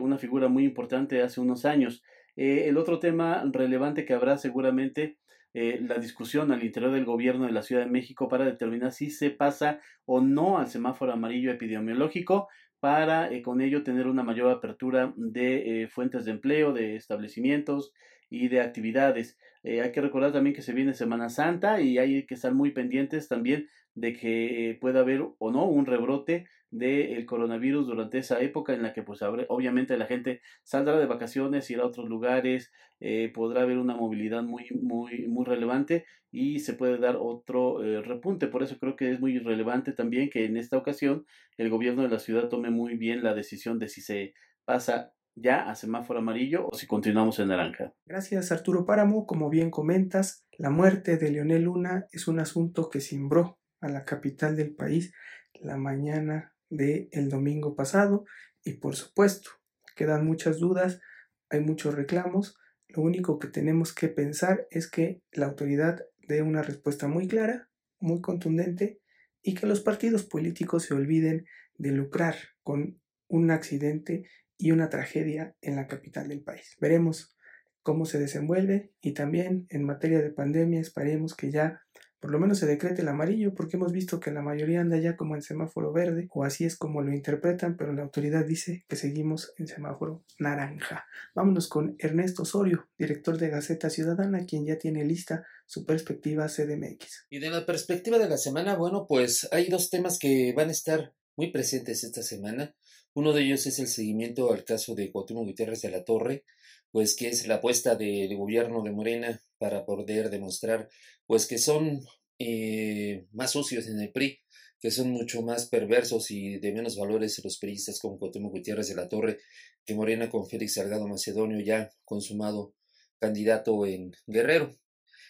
una 0.00 0.16
figura 0.16 0.48
muy 0.48 0.64
importante 0.64 1.20
hace 1.20 1.40
unos 1.40 1.66
años. 1.66 2.02
el 2.36 2.78
otro 2.78 2.98
tema 2.98 3.44
relevante 3.52 4.06
que 4.06 4.14
habrá 4.14 4.38
seguramente 4.38 5.18
eh, 5.58 5.80
la 5.80 5.96
discusión 5.96 6.52
al 6.52 6.62
interior 6.62 6.92
del 6.92 7.06
gobierno 7.06 7.46
de 7.46 7.52
la 7.52 7.62
Ciudad 7.62 7.82
de 7.82 7.90
México 7.90 8.28
para 8.28 8.44
determinar 8.44 8.92
si 8.92 9.08
se 9.08 9.30
pasa 9.30 9.80
o 10.04 10.20
no 10.20 10.58
al 10.58 10.66
semáforo 10.66 11.14
amarillo 11.14 11.50
epidemiológico 11.50 12.48
para 12.78 13.32
eh, 13.32 13.40
con 13.40 13.62
ello 13.62 13.82
tener 13.82 14.06
una 14.06 14.22
mayor 14.22 14.50
apertura 14.52 15.14
de 15.16 15.84
eh, 15.84 15.88
fuentes 15.88 16.26
de 16.26 16.32
empleo, 16.32 16.74
de 16.74 16.96
establecimientos 16.96 17.94
y 18.28 18.48
de 18.48 18.60
actividades. 18.60 19.38
hay 19.64 19.92
que 19.92 20.02
recordar 20.02 20.32
también 20.32 20.54
que 20.54 20.60
se 20.60 20.74
viene 20.74 20.92
Semana 20.92 21.30
Santa 21.30 21.80
y 21.80 21.96
hay 21.96 22.26
que 22.26 22.34
estar 22.34 22.52
muy 22.52 22.72
pendientes 22.72 23.26
también 23.26 23.66
de 23.96 24.12
que 24.12 24.78
pueda 24.80 25.00
haber 25.00 25.26
o 25.38 25.50
no 25.50 25.64
un 25.64 25.86
rebrote 25.86 26.46
del 26.70 27.24
coronavirus 27.24 27.86
durante 27.86 28.18
esa 28.18 28.40
época 28.40 28.74
en 28.74 28.82
la 28.82 28.92
que 28.92 29.02
pues 29.02 29.20
obviamente 29.22 29.96
la 29.96 30.06
gente 30.06 30.42
saldrá 30.62 30.98
de 30.98 31.06
vacaciones, 31.06 31.70
irá 31.70 31.82
a 31.82 31.86
otros 31.86 32.08
lugares, 32.08 32.72
eh, 33.00 33.32
podrá 33.34 33.62
haber 33.62 33.78
una 33.78 33.96
movilidad 33.96 34.42
muy, 34.42 34.66
muy, 34.80 35.26
muy 35.26 35.44
relevante 35.46 36.04
y 36.30 36.60
se 36.60 36.74
puede 36.74 36.98
dar 36.98 37.16
otro 37.18 37.82
eh, 37.82 38.02
repunte. 38.02 38.48
Por 38.48 38.62
eso 38.62 38.78
creo 38.78 38.96
que 38.96 39.10
es 39.10 39.20
muy 39.20 39.38
relevante 39.38 39.92
también 39.92 40.28
que 40.28 40.44
en 40.44 40.58
esta 40.58 40.76
ocasión 40.76 41.24
el 41.56 41.70
gobierno 41.70 42.02
de 42.02 42.10
la 42.10 42.18
ciudad 42.18 42.48
tome 42.48 42.70
muy 42.70 42.96
bien 42.96 43.22
la 43.22 43.34
decisión 43.34 43.78
de 43.78 43.88
si 43.88 44.02
se 44.02 44.34
pasa 44.66 45.12
ya 45.34 45.70
a 45.70 45.74
semáforo 45.74 46.18
amarillo 46.18 46.68
o 46.70 46.74
si 46.76 46.86
continuamos 46.86 47.38
en 47.38 47.48
naranja. 47.48 47.94
Gracias 48.04 48.52
Arturo 48.52 48.84
Páramo. 48.84 49.26
Como 49.26 49.48
bien 49.48 49.70
comentas, 49.70 50.46
la 50.58 50.70
muerte 50.70 51.16
de 51.16 51.30
Leonel 51.30 51.62
Luna 51.62 52.06
es 52.10 52.26
un 52.28 52.40
asunto 52.40 52.88
que 52.90 53.00
cimbró 53.00 53.55
a 53.80 53.88
la 53.88 54.04
capital 54.04 54.56
del 54.56 54.74
país 54.74 55.12
la 55.60 55.76
mañana 55.76 56.54
del 56.68 57.08
el 57.12 57.28
domingo 57.28 57.74
pasado 57.74 58.24
y 58.64 58.74
por 58.74 58.96
supuesto 58.96 59.50
quedan 59.94 60.26
muchas 60.26 60.58
dudas, 60.58 61.00
hay 61.48 61.60
muchos 61.60 61.94
reclamos, 61.94 62.58
lo 62.88 63.02
único 63.02 63.38
que 63.38 63.48
tenemos 63.48 63.94
que 63.94 64.08
pensar 64.08 64.66
es 64.70 64.90
que 64.90 65.22
la 65.32 65.46
autoridad 65.46 66.04
dé 66.28 66.42
una 66.42 66.62
respuesta 66.62 67.08
muy 67.08 67.28
clara, 67.28 67.68
muy 67.98 68.20
contundente 68.20 69.00
y 69.42 69.54
que 69.54 69.66
los 69.66 69.80
partidos 69.80 70.24
políticos 70.24 70.84
se 70.84 70.94
olviden 70.94 71.46
de 71.78 71.92
lucrar 71.92 72.36
con 72.62 73.00
un 73.28 73.50
accidente 73.50 74.28
y 74.58 74.70
una 74.70 74.88
tragedia 74.88 75.56
en 75.60 75.76
la 75.76 75.86
capital 75.86 76.28
del 76.28 76.42
país. 76.42 76.76
Veremos 76.80 77.36
cómo 77.82 78.04
se 78.04 78.18
desenvuelve 78.18 78.92
y 79.00 79.12
también 79.14 79.66
en 79.70 79.84
materia 79.84 80.20
de 80.20 80.30
pandemia 80.30 80.80
esperemos 80.80 81.34
que 81.34 81.50
ya 81.50 81.82
por 82.26 82.32
lo 82.32 82.40
menos 82.40 82.58
se 82.58 82.66
decrete 82.66 83.02
el 83.02 83.08
amarillo, 83.08 83.54
porque 83.54 83.76
hemos 83.76 83.92
visto 83.92 84.18
que 84.18 84.32
la 84.32 84.42
mayoría 84.42 84.80
anda 84.80 84.98
ya 84.98 85.16
como 85.16 85.36
en 85.36 85.42
semáforo 85.42 85.92
verde, 85.92 86.26
o 86.32 86.42
así 86.42 86.64
es 86.64 86.76
como 86.76 87.00
lo 87.00 87.14
interpretan, 87.14 87.76
pero 87.76 87.92
la 87.92 88.02
autoridad 88.02 88.44
dice 88.44 88.84
que 88.88 88.96
seguimos 88.96 89.52
en 89.58 89.68
semáforo 89.68 90.24
naranja. 90.40 91.06
Vámonos 91.36 91.68
con 91.68 91.94
Ernesto 92.00 92.42
Osorio, 92.42 92.88
director 92.98 93.38
de 93.38 93.50
Gaceta 93.50 93.90
Ciudadana, 93.90 94.44
quien 94.44 94.66
ya 94.66 94.76
tiene 94.76 95.04
lista 95.04 95.46
su 95.66 95.86
perspectiva 95.86 96.48
CDMX. 96.48 97.26
Y 97.30 97.38
de 97.38 97.48
la 97.48 97.64
perspectiva 97.64 98.18
de 98.18 98.28
la 98.28 98.38
semana, 98.38 98.74
bueno, 98.74 99.06
pues 99.08 99.46
hay 99.52 99.68
dos 99.68 99.88
temas 99.88 100.18
que 100.18 100.52
van 100.52 100.70
a 100.70 100.72
estar 100.72 101.14
muy 101.36 101.52
presentes 101.52 102.02
esta 102.02 102.24
semana. 102.24 102.74
Uno 103.14 103.34
de 103.34 103.42
ellos 103.42 103.68
es 103.68 103.78
el 103.78 103.86
seguimiento 103.86 104.52
al 104.52 104.64
caso 104.64 104.96
de 104.96 105.12
Cuauhtémoc 105.12 105.46
Gutiérrez 105.46 105.80
de 105.82 105.90
la 105.90 106.02
Torre, 106.02 106.44
pues 106.92 107.16
que 107.16 107.28
es 107.28 107.46
la 107.46 107.56
apuesta 107.56 107.94
del 107.94 108.34
gobierno 108.36 108.82
de 108.82 108.92
Morena 108.92 109.42
para 109.58 109.84
poder 109.84 110.30
demostrar 110.30 110.88
pues 111.26 111.46
que 111.46 111.58
son 111.58 112.00
eh, 112.38 113.26
más 113.32 113.52
socios 113.52 113.86
en 113.88 114.00
el 114.00 114.12
PRI, 114.12 114.40
que 114.80 114.90
son 114.90 115.10
mucho 115.10 115.42
más 115.42 115.66
perversos 115.68 116.30
y 116.30 116.58
de 116.58 116.72
menos 116.72 116.96
valores 116.96 117.42
los 117.42 117.58
periodistas 117.58 117.98
como 117.98 118.18
Cuauhtémoc 118.18 118.52
Gutiérrez 118.52 118.88
de 118.88 118.94
la 118.94 119.08
Torre, 119.08 119.38
que 119.84 119.94
Morena 119.94 120.28
con 120.28 120.46
Félix 120.46 120.74
Salgado 120.74 121.08
Macedonio 121.08 121.60
ya 121.60 121.90
consumado 122.04 122.74
candidato 123.18 123.86
en 123.86 124.12
Guerrero. 124.26 124.76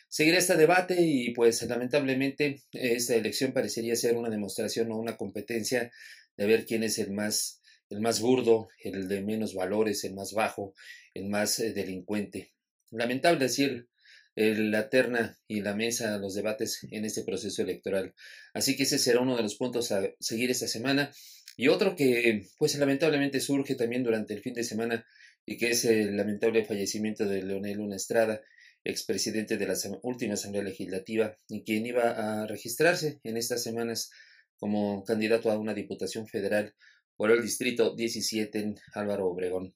Seguirá 0.08 0.38
este 0.38 0.56
debate 0.56 0.96
y 1.00 1.32
pues 1.32 1.62
lamentablemente 1.62 2.62
esta 2.72 3.14
elección 3.14 3.52
parecería 3.52 3.96
ser 3.96 4.16
una 4.16 4.30
demostración 4.30 4.90
o 4.92 4.98
una 4.98 5.16
competencia 5.16 5.90
de 6.36 6.46
ver 6.46 6.66
quién 6.66 6.82
es 6.82 6.98
el 6.98 7.12
más 7.12 7.60
el 7.90 8.00
más 8.00 8.20
burdo, 8.20 8.68
el 8.82 9.08
de 9.08 9.22
menos 9.22 9.54
valores, 9.54 10.04
el 10.04 10.14
más 10.14 10.32
bajo, 10.32 10.74
el 11.14 11.28
más 11.28 11.58
eh, 11.58 11.72
delincuente. 11.72 12.52
Lamentable 12.90 13.40
decir 13.40 13.88
la 14.36 14.90
terna 14.90 15.38
y 15.48 15.62
la 15.62 15.74
mesa, 15.74 16.18
los 16.18 16.34
debates 16.34 16.86
en 16.90 17.06
este 17.06 17.22
proceso 17.24 17.62
electoral. 17.62 18.14
Así 18.52 18.76
que 18.76 18.82
ese 18.82 18.98
será 18.98 19.20
uno 19.20 19.34
de 19.34 19.42
los 19.42 19.56
puntos 19.56 19.92
a 19.92 20.02
seguir 20.20 20.50
esta 20.50 20.68
semana. 20.68 21.10
Y 21.56 21.68
otro 21.68 21.96
que, 21.96 22.46
pues 22.58 22.76
lamentablemente 22.76 23.40
surge 23.40 23.76
también 23.76 24.04
durante 24.04 24.34
el 24.34 24.42
fin 24.42 24.52
de 24.52 24.62
semana 24.62 25.06
y 25.46 25.56
que 25.56 25.70
es 25.70 25.86
el 25.86 26.16
lamentable 26.16 26.66
fallecimiento 26.66 27.24
de 27.24 27.42
Leonel 27.42 27.78
Luna 27.78 27.96
Estrada, 27.96 28.42
expresidente 28.84 29.56
de 29.56 29.66
la 29.66 29.74
última 30.02 30.34
Asamblea 30.34 30.62
Legislativa 30.62 31.38
y 31.48 31.64
quien 31.64 31.86
iba 31.86 32.42
a 32.42 32.46
registrarse 32.46 33.20
en 33.24 33.38
estas 33.38 33.62
semanas 33.62 34.10
como 34.58 35.02
candidato 35.04 35.50
a 35.50 35.58
una 35.58 35.72
diputación 35.72 36.26
federal 36.26 36.74
por 37.16 37.30
el 37.30 37.42
distrito 37.42 37.94
17 37.94 38.58
en 38.58 38.74
Álvaro 38.94 39.28
Obregón 39.28 39.74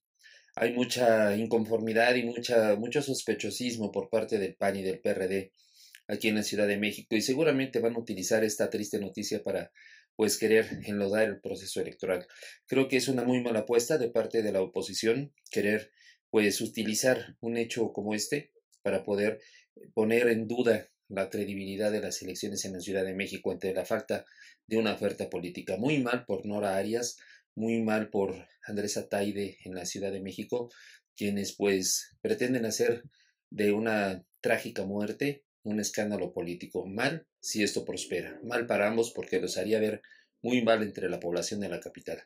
hay 0.56 0.72
mucha 0.72 1.36
inconformidad 1.36 2.14
y 2.16 2.24
mucha, 2.24 2.76
mucho 2.76 3.02
sospechosismo 3.02 3.90
por 3.90 4.10
parte 4.10 4.38
del 4.38 4.56
PAN 4.56 4.76
y 4.76 4.82
del 4.82 5.00
PRD 5.00 5.52
aquí 6.08 6.28
en 6.28 6.34
la 6.34 6.42
Ciudad 6.42 6.66
de 6.66 6.76
México 6.76 7.14
y 7.14 7.22
seguramente 7.22 7.78
van 7.78 7.94
a 7.94 7.98
utilizar 7.98 8.44
esta 8.44 8.68
triste 8.68 8.98
noticia 8.98 9.42
para 9.42 9.72
pues 10.16 10.38
querer 10.38 10.80
enlodar 10.84 11.28
el 11.28 11.40
proceso 11.40 11.80
electoral. 11.80 12.26
Creo 12.66 12.88
que 12.88 12.96
es 12.96 13.08
una 13.08 13.24
muy 13.24 13.42
mala 13.42 13.60
apuesta 13.60 13.96
de 13.96 14.10
parte 14.10 14.42
de 14.42 14.52
la 14.52 14.60
oposición 14.60 15.32
querer 15.50 15.92
pues 16.30 16.60
utilizar 16.60 17.36
un 17.40 17.56
hecho 17.56 17.92
como 17.92 18.14
este 18.14 18.52
para 18.82 19.04
poder 19.04 19.40
poner 19.94 20.28
en 20.28 20.46
duda 20.46 20.90
la 21.10 21.28
credibilidad 21.28 21.92
de 21.92 22.00
las 22.00 22.22
elecciones 22.22 22.64
en 22.64 22.72
la 22.72 22.80
Ciudad 22.80 23.04
de 23.04 23.14
México 23.14 23.50
ante 23.50 23.74
la 23.74 23.84
falta 23.84 24.24
de 24.66 24.76
una 24.78 24.94
oferta 24.94 25.28
política. 25.28 25.76
Muy 25.76 25.98
mal 25.98 26.24
por 26.24 26.46
Nora 26.46 26.76
Arias, 26.76 27.18
muy 27.54 27.82
mal 27.82 28.08
por 28.08 28.46
Andrés 28.64 28.96
Ataide 28.96 29.58
en 29.64 29.74
la 29.74 29.84
Ciudad 29.84 30.12
de 30.12 30.20
México, 30.20 30.70
quienes 31.16 31.52
pues 31.52 32.16
pretenden 32.22 32.64
hacer 32.64 33.02
de 33.50 33.72
una 33.72 34.24
trágica 34.40 34.84
muerte 34.84 35.44
un 35.62 35.80
escándalo 35.80 36.32
político. 36.32 36.86
Mal 36.86 37.26
si 37.40 37.62
esto 37.62 37.84
prospera, 37.84 38.40
mal 38.42 38.66
para 38.66 38.86
ambos 38.86 39.10
porque 39.10 39.40
los 39.40 39.58
haría 39.58 39.80
ver 39.80 40.02
muy 40.42 40.62
mal 40.62 40.82
entre 40.82 41.10
la 41.10 41.20
población 41.20 41.60
de 41.60 41.68
la 41.68 41.80
capital. 41.80 42.22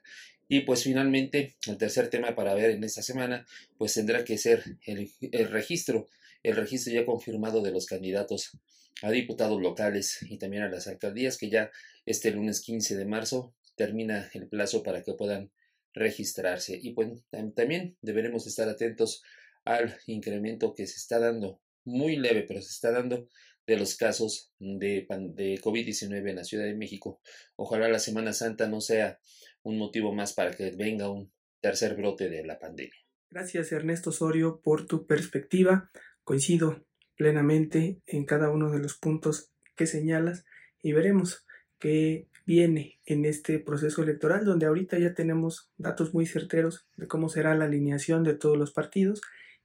Y 0.47 0.61
pues 0.61 0.85
finalmente, 0.85 1.57
el 1.67 1.79
tercer 1.79 2.11
tema 2.11 2.35
para 2.35 2.55
ver 2.55 2.71
en 2.71 2.85
esta 2.85 3.03
semana, 3.03 3.47
pues 3.79 3.95
tendrá 3.95 4.25
que 4.25 4.39
ser 4.39 4.63
el, 4.87 5.11
el 5.33 5.51
registro, 5.51 6.07
el 6.45 6.57
registro 6.57 6.93
ya 6.93 7.05
confirmado 7.05 7.63
de 7.63 7.73
los 7.73 7.87
candidatos 7.87 8.57
a 9.03 9.11
diputados 9.11 9.61
locales 9.61 10.19
y 10.23 10.39
también 10.39 10.63
a 10.63 10.71
las 10.71 10.87
alcaldías, 10.87 11.37
que 11.39 11.51
ya 11.51 11.73
este 12.07 12.31
lunes 12.31 12.61
15 12.61 12.97
de 12.97 13.07
marzo 13.07 13.55
termina 13.75 14.31
el 14.35 14.49
plazo 14.49 14.83
para 14.83 15.03
que 15.03 15.15
puedan 15.15 15.51
registrarse. 15.95 16.79
Y 16.81 16.93
pues 16.93 17.09
también 17.55 17.97
deberemos 18.03 18.47
estar 18.47 18.69
atentos 18.69 19.23
al 19.65 19.97
incremento 20.07 20.75
que 20.75 20.87
se 20.87 20.99
está 20.99 21.19
dando, 21.19 21.61
muy 21.85 22.17
leve, 22.17 22.45
pero 22.47 22.61
se 22.61 22.71
está 22.71 22.93
dando 22.93 23.29
de 23.67 23.77
los 23.79 23.97
casos 23.97 24.53
de, 24.59 25.07
de 25.09 25.61
COVID-19 25.61 26.31
en 26.31 26.37
la 26.37 26.45
Ciudad 26.45 26.65
de 26.65 26.75
México. 26.75 27.21
Ojalá 27.57 27.89
la 27.89 27.99
Semana 27.99 28.35
Santa 28.35 28.69
no 28.69 28.81
sea 28.81 29.19
un 29.63 29.79
motivo 29.79 30.13
más 30.13 30.35
para 30.35 30.55
que 30.55 30.71
venga 30.73 31.11
un 31.11 31.33
tercer 31.61 31.97
brote 31.97 32.29
de 32.29 32.45
la 32.45 32.59
pandemia. 32.59 33.01
Gracias 33.31 33.73
Ernesto 33.73 34.11
Osorio 34.11 34.61
por 34.63 34.87
tu 34.87 35.07
perspectiva. 35.07 35.91
Coincido 36.25 36.85
plenamente 37.17 38.01
en 38.07 38.25
cada 38.25 38.51
uno 38.51 38.71
de 38.71 38.81
los 38.81 38.95
puntos 38.95 39.51
que 39.77 39.87
señalas 39.87 40.45
y 40.83 40.93
veremos 40.93 41.47
qué 41.79 42.29
viene 42.47 43.01
en 43.07 43.25
este 43.25 43.59
proceso 43.59 44.03
electoral, 44.03 44.45
donde 44.45 44.67
ahorita 44.67 44.99
ya 44.99 45.15
tenemos 45.15 45.71
datos 45.77 46.13
muy 46.13 46.27
certeros 46.27 46.87
de 46.97 47.07
cómo 47.07 47.29
será 47.29 47.55
la 47.55 47.65
alineación 47.67 48.25
de 48.25 48.35
todos 48.35 48.57
los 48.57 48.73
partidos 48.73 49.21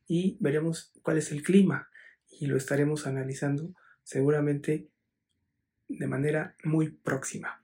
y 0.07 0.37
veremos 0.39 0.91
cuál 1.01 1.17
es 1.17 1.31
el 1.31 1.43
clima 1.43 1.89
y 2.29 2.47
lo 2.47 2.57
estaremos 2.57 3.05
analizando 3.05 3.73
seguramente 4.03 4.87
de 5.87 6.07
manera 6.07 6.55
muy 6.63 6.89
próxima. 6.89 7.61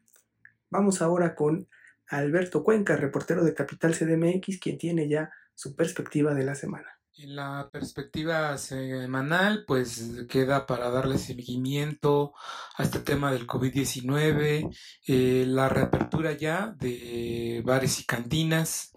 Vamos 0.69 1.01
ahora 1.01 1.35
con 1.35 1.67
Alberto 2.07 2.63
Cuenca, 2.63 2.95
reportero 2.95 3.43
de 3.43 3.53
Capital 3.53 3.95
CDMX, 3.95 4.59
quien 4.59 4.77
tiene 4.77 5.07
ya 5.07 5.31
su 5.53 5.75
perspectiva 5.75 6.33
de 6.33 6.43
la 6.43 6.55
semana. 6.55 6.94
En 7.17 7.33
la 7.33 7.69
perspectiva 7.71 8.57
semanal, 8.57 9.63
pues 9.65 10.25
queda 10.29 10.65
para 10.65 10.89
darle 10.89 11.17
seguimiento 11.17 12.33
a 12.75 12.83
este 12.83 12.99
tema 12.99 13.31
del 13.31 13.47
COVID-19, 13.47 14.69
eh, 15.07 15.45
la 15.47 15.69
reapertura 15.69 16.33
ya 16.33 16.75
de 16.77 17.61
bares 17.65 18.01
y 18.01 18.05
cantinas 18.05 18.91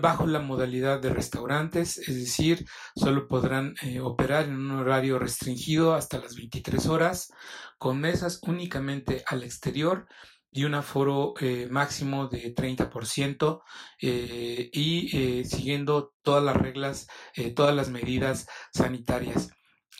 bajo 0.00 0.26
la 0.26 0.40
modalidad 0.40 1.00
de 1.00 1.10
restaurantes, 1.10 1.96
es 1.98 2.16
decir, 2.16 2.66
solo 2.96 3.28
podrán 3.28 3.74
eh, 3.82 4.00
operar 4.00 4.44
en 4.46 4.56
un 4.56 4.72
horario 4.72 5.18
restringido 5.18 5.94
hasta 5.94 6.18
las 6.18 6.34
23 6.34 6.86
horas, 6.86 7.32
con 7.78 8.00
mesas 8.00 8.40
únicamente 8.42 9.22
al 9.26 9.44
exterior 9.44 10.08
y 10.52 10.64
un 10.64 10.74
aforo 10.74 11.34
eh, 11.40 11.68
máximo 11.70 12.28
de 12.28 12.54
30% 12.54 13.62
eh, 14.00 14.70
y 14.72 15.16
eh, 15.16 15.44
siguiendo 15.44 16.14
todas 16.22 16.42
las 16.42 16.56
reglas, 16.56 17.06
todas 17.54 17.74
las 17.74 17.88
medidas 17.90 18.46
sanitarias. 18.72 19.50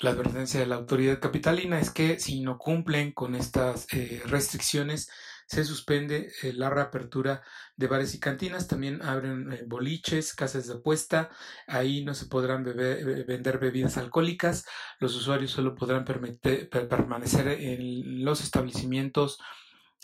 La 0.01 0.11
advertencia 0.11 0.61
de 0.61 0.67
la 0.67 0.77
autoridad 0.77 1.21
capitalina 1.21 1.79
es 1.79 1.91
que 1.91 2.19
si 2.19 2.41
no 2.41 2.59
cumplen 2.59 3.13
con 3.13 3.35
estas 3.35 3.87
restricciones, 4.25 5.11
se 5.47 5.65
suspende 5.65 6.31
la 6.55 6.71
reapertura 6.71 7.43
de 7.77 7.87
bares 7.87 8.15
y 8.15 8.21
cantinas, 8.21 8.69
también 8.69 9.03
abren 9.03 9.65
boliches, 9.67 10.33
casas 10.33 10.69
de 10.69 10.75
apuesta, 10.75 11.29
ahí 11.67 12.05
no 12.05 12.15
se 12.15 12.27
podrán 12.27 12.65
vender 12.65 13.59
bebidas 13.59 13.99
alcohólicas, 13.99 14.65
los 15.01 15.17
usuarios 15.17 15.51
solo 15.51 15.75
podrán 15.75 16.05
permanecer 16.05 17.49
en 17.49 18.25
los 18.25 18.43
establecimientos 18.43 19.39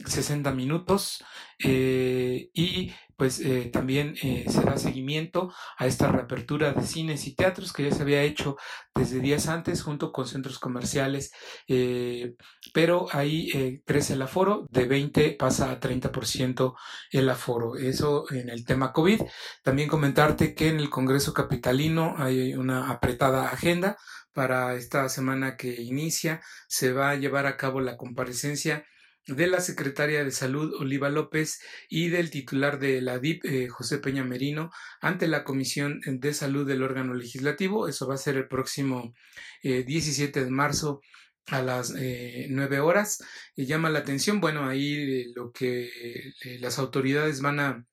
60 0.05 0.53
minutos 0.53 1.25
eh, 1.59 2.51
y 2.53 2.93
pues 3.17 3.41
eh, 3.41 3.71
también 3.73 4.15
eh, 4.23 4.45
se 4.47 4.61
da 4.61 4.77
seguimiento 4.77 5.55
a 5.79 5.87
esta 5.87 6.13
reapertura 6.13 6.75
de 6.75 6.87
cines 6.87 7.27
y 7.27 7.35
teatros 7.35 7.73
que 7.73 7.85
ya 7.85 7.91
se 7.91 8.03
había 8.03 8.23
hecho 8.23 8.59
desde 8.95 9.21
días 9.21 9.49
antes 9.49 9.83
junto 9.83 10.13
con 10.13 10.27
centros 10.27 10.59
comerciales 10.59 11.33
pero 12.75 13.07
ahí 13.13 13.81
crece 13.87 14.15
el 14.15 14.23
aforo 14.23 14.67
de 14.71 14.87
20 14.87 15.33
pasa 15.33 15.71
a 15.71 15.81
30% 15.81 16.75
el 17.11 17.29
aforo. 17.29 17.77
Eso 17.77 18.31
en 18.31 18.51
el 18.51 18.65
tema 18.65 18.93
COVID. 18.93 19.23
También 19.63 19.89
comentarte 19.89 20.55
que 20.55 20.69
en 20.69 20.79
el 20.79 20.91
Congreso 20.91 21.33
Capitalino 21.33 22.15
hay 22.19 22.55
una 22.55 22.91
apretada 22.91 23.49
agenda 23.49 23.97
para 24.33 24.75
esta 24.75 25.09
semana 25.09 25.57
que 25.57 25.83
inicia. 25.83 26.41
Se 26.69 26.93
va 26.93 27.11
a 27.11 27.17
llevar 27.17 27.47
a 27.47 27.57
cabo 27.57 27.81
la 27.81 27.97
comparecencia 27.97 28.85
de 29.27 29.47
la 29.47 29.61
secretaria 29.61 30.25
de 30.25 30.31
Salud 30.31 30.75
Oliva 30.81 31.09
López 31.09 31.61
y 31.89 32.09
del 32.09 32.31
titular 32.31 32.79
de 32.79 33.01
la 33.01 33.19
DIP 33.19 33.45
eh, 33.45 33.69
José 33.69 33.99
Peña 33.99 34.25
Merino 34.25 34.71
ante 35.01 35.27
la 35.27 35.45
Comisión 35.45 36.01
de 36.05 36.33
Salud 36.33 36.67
del 36.67 36.83
órgano 36.83 37.15
legislativo. 37.15 37.89
Eso 37.89 38.07
va 38.07 38.15
a 38.15 38.19
ser 38.19 38.37
el 38.37 38.49
próximo 38.49 39.15
17 39.63 40.39
eh, 40.41 40.45
de 40.45 40.51
marzo 40.51 41.01
a 41.47 41.63
las 41.63 41.95
eh, 41.97 42.47
9 42.51 42.81
horas. 42.81 43.23
Y 43.55 43.67
llama 43.67 43.91
la 43.91 44.01
atención, 44.01 44.41
bueno, 44.41 44.69
ahí 44.69 44.95
eh, 44.95 45.27
lo 45.35 45.53
que 45.53 45.89
las 46.61 46.79
autoridades 46.79 47.41
van 47.41 47.61
a 47.61 47.87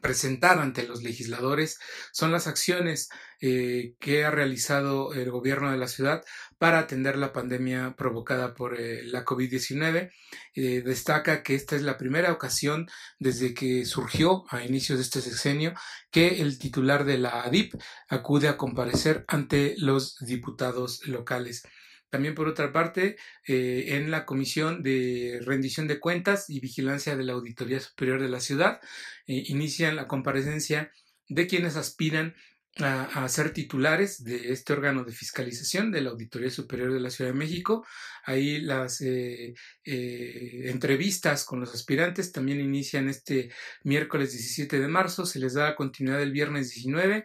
presentar 0.00 0.58
ante 0.58 0.84
los 0.84 1.02
legisladores 1.02 1.78
son 2.12 2.32
las 2.32 2.46
acciones 2.46 3.08
eh, 3.40 3.94
que 3.98 4.24
ha 4.24 4.30
realizado 4.30 5.14
el 5.14 5.30
gobierno 5.30 5.72
de 5.72 5.76
la 5.76 5.88
ciudad 5.88 6.24
para 6.58 6.78
atender 6.78 7.16
la 7.16 7.32
pandemia 7.32 7.96
provocada 7.96 8.54
por 8.54 8.80
eh, 8.80 9.02
la 9.02 9.24
COVID-19. 9.24 10.12
Eh, 10.54 10.82
destaca 10.84 11.42
que 11.42 11.56
esta 11.56 11.74
es 11.74 11.82
la 11.82 11.98
primera 11.98 12.32
ocasión 12.32 12.88
desde 13.18 13.52
que 13.52 13.84
surgió 13.84 14.44
a 14.48 14.62
inicios 14.62 14.98
de 14.98 15.02
este 15.02 15.20
sexenio 15.20 15.74
que 16.10 16.40
el 16.40 16.58
titular 16.58 17.04
de 17.04 17.18
la 17.18 17.42
ADIP 17.42 17.74
acude 18.08 18.48
a 18.48 18.56
comparecer 18.56 19.24
ante 19.26 19.74
los 19.76 20.16
diputados 20.20 21.06
locales. 21.06 21.64
También 22.12 22.34
por 22.34 22.46
otra 22.46 22.74
parte, 22.74 23.16
eh, 23.48 23.96
en 23.96 24.10
la 24.10 24.26
Comisión 24.26 24.82
de 24.82 25.40
Rendición 25.46 25.88
de 25.88 25.98
Cuentas 25.98 26.50
y 26.50 26.60
Vigilancia 26.60 27.16
de 27.16 27.24
la 27.24 27.32
Auditoría 27.32 27.80
Superior 27.80 28.20
de 28.20 28.28
la 28.28 28.40
Ciudad, 28.40 28.82
eh, 29.26 29.44
inician 29.46 29.96
la 29.96 30.08
comparecencia 30.08 30.92
de 31.30 31.46
quienes 31.46 31.76
aspiran 31.76 32.34
a, 32.76 33.26
ser 33.28 33.54
titulares 33.54 34.24
de 34.24 34.52
este 34.52 34.74
órgano 34.74 35.04
de 35.04 35.12
fiscalización 35.12 35.90
de 35.90 36.02
la 36.02 36.10
Auditoría 36.10 36.50
Superior 36.50 36.92
de 36.92 37.00
la 37.00 37.08
Ciudad 37.08 37.30
de 37.30 37.38
México. 37.38 37.86
Ahí 38.24 38.60
las 38.60 39.00
eh, 39.00 39.54
entrevistas 39.84 41.44
con 41.44 41.60
los 41.60 41.72
aspirantes 41.72 42.30
también 42.30 42.60
inician 42.60 43.08
este 43.08 43.50
miércoles 43.84 44.32
17 44.32 44.80
de 44.80 44.88
marzo, 44.88 45.24
se 45.24 45.38
les 45.38 45.54
da 45.54 45.74
continuidad 45.74 46.22
el 46.22 46.32
viernes 46.32 46.74
19 46.74 47.24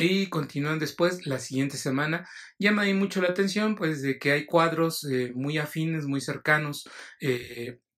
y 0.00 0.28
continúan 0.28 0.78
después 0.78 1.26
la 1.26 1.38
siguiente 1.38 1.76
semana. 1.76 2.28
Llama 2.58 2.82
ahí 2.82 2.94
mucho 2.94 3.20
la 3.20 3.28
atención, 3.28 3.76
pues, 3.76 4.02
de 4.02 4.18
que 4.18 4.32
hay 4.32 4.46
cuadros 4.46 5.04
eh, 5.04 5.32
muy 5.34 5.58
afines, 5.58 6.06
muy 6.06 6.20
cercanos 6.20 6.88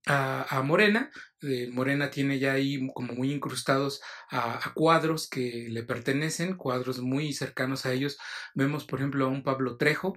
a, 0.06 0.62
Morena. 0.62 1.10
Eh, 1.42 1.68
Morena 1.72 2.10
tiene 2.10 2.38
ya 2.38 2.52
ahí 2.52 2.88
como 2.94 3.14
muy 3.14 3.32
incrustados 3.32 4.00
a, 4.30 4.72
cuadros 4.74 5.28
que 5.28 5.66
le 5.68 5.82
pertenecen, 5.82 6.56
cuadros 6.56 7.00
muy 7.00 7.32
cercanos 7.32 7.86
a 7.86 7.92
ellos. 7.92 8.18
Vemos, 8.54 8.84
por 8.84 8.98
ejemplo, 8.98 9.26
a 9.26 9.28
un 9.28 9.42
Pablo 9.42 9.76
Trejo, 9.76 10.16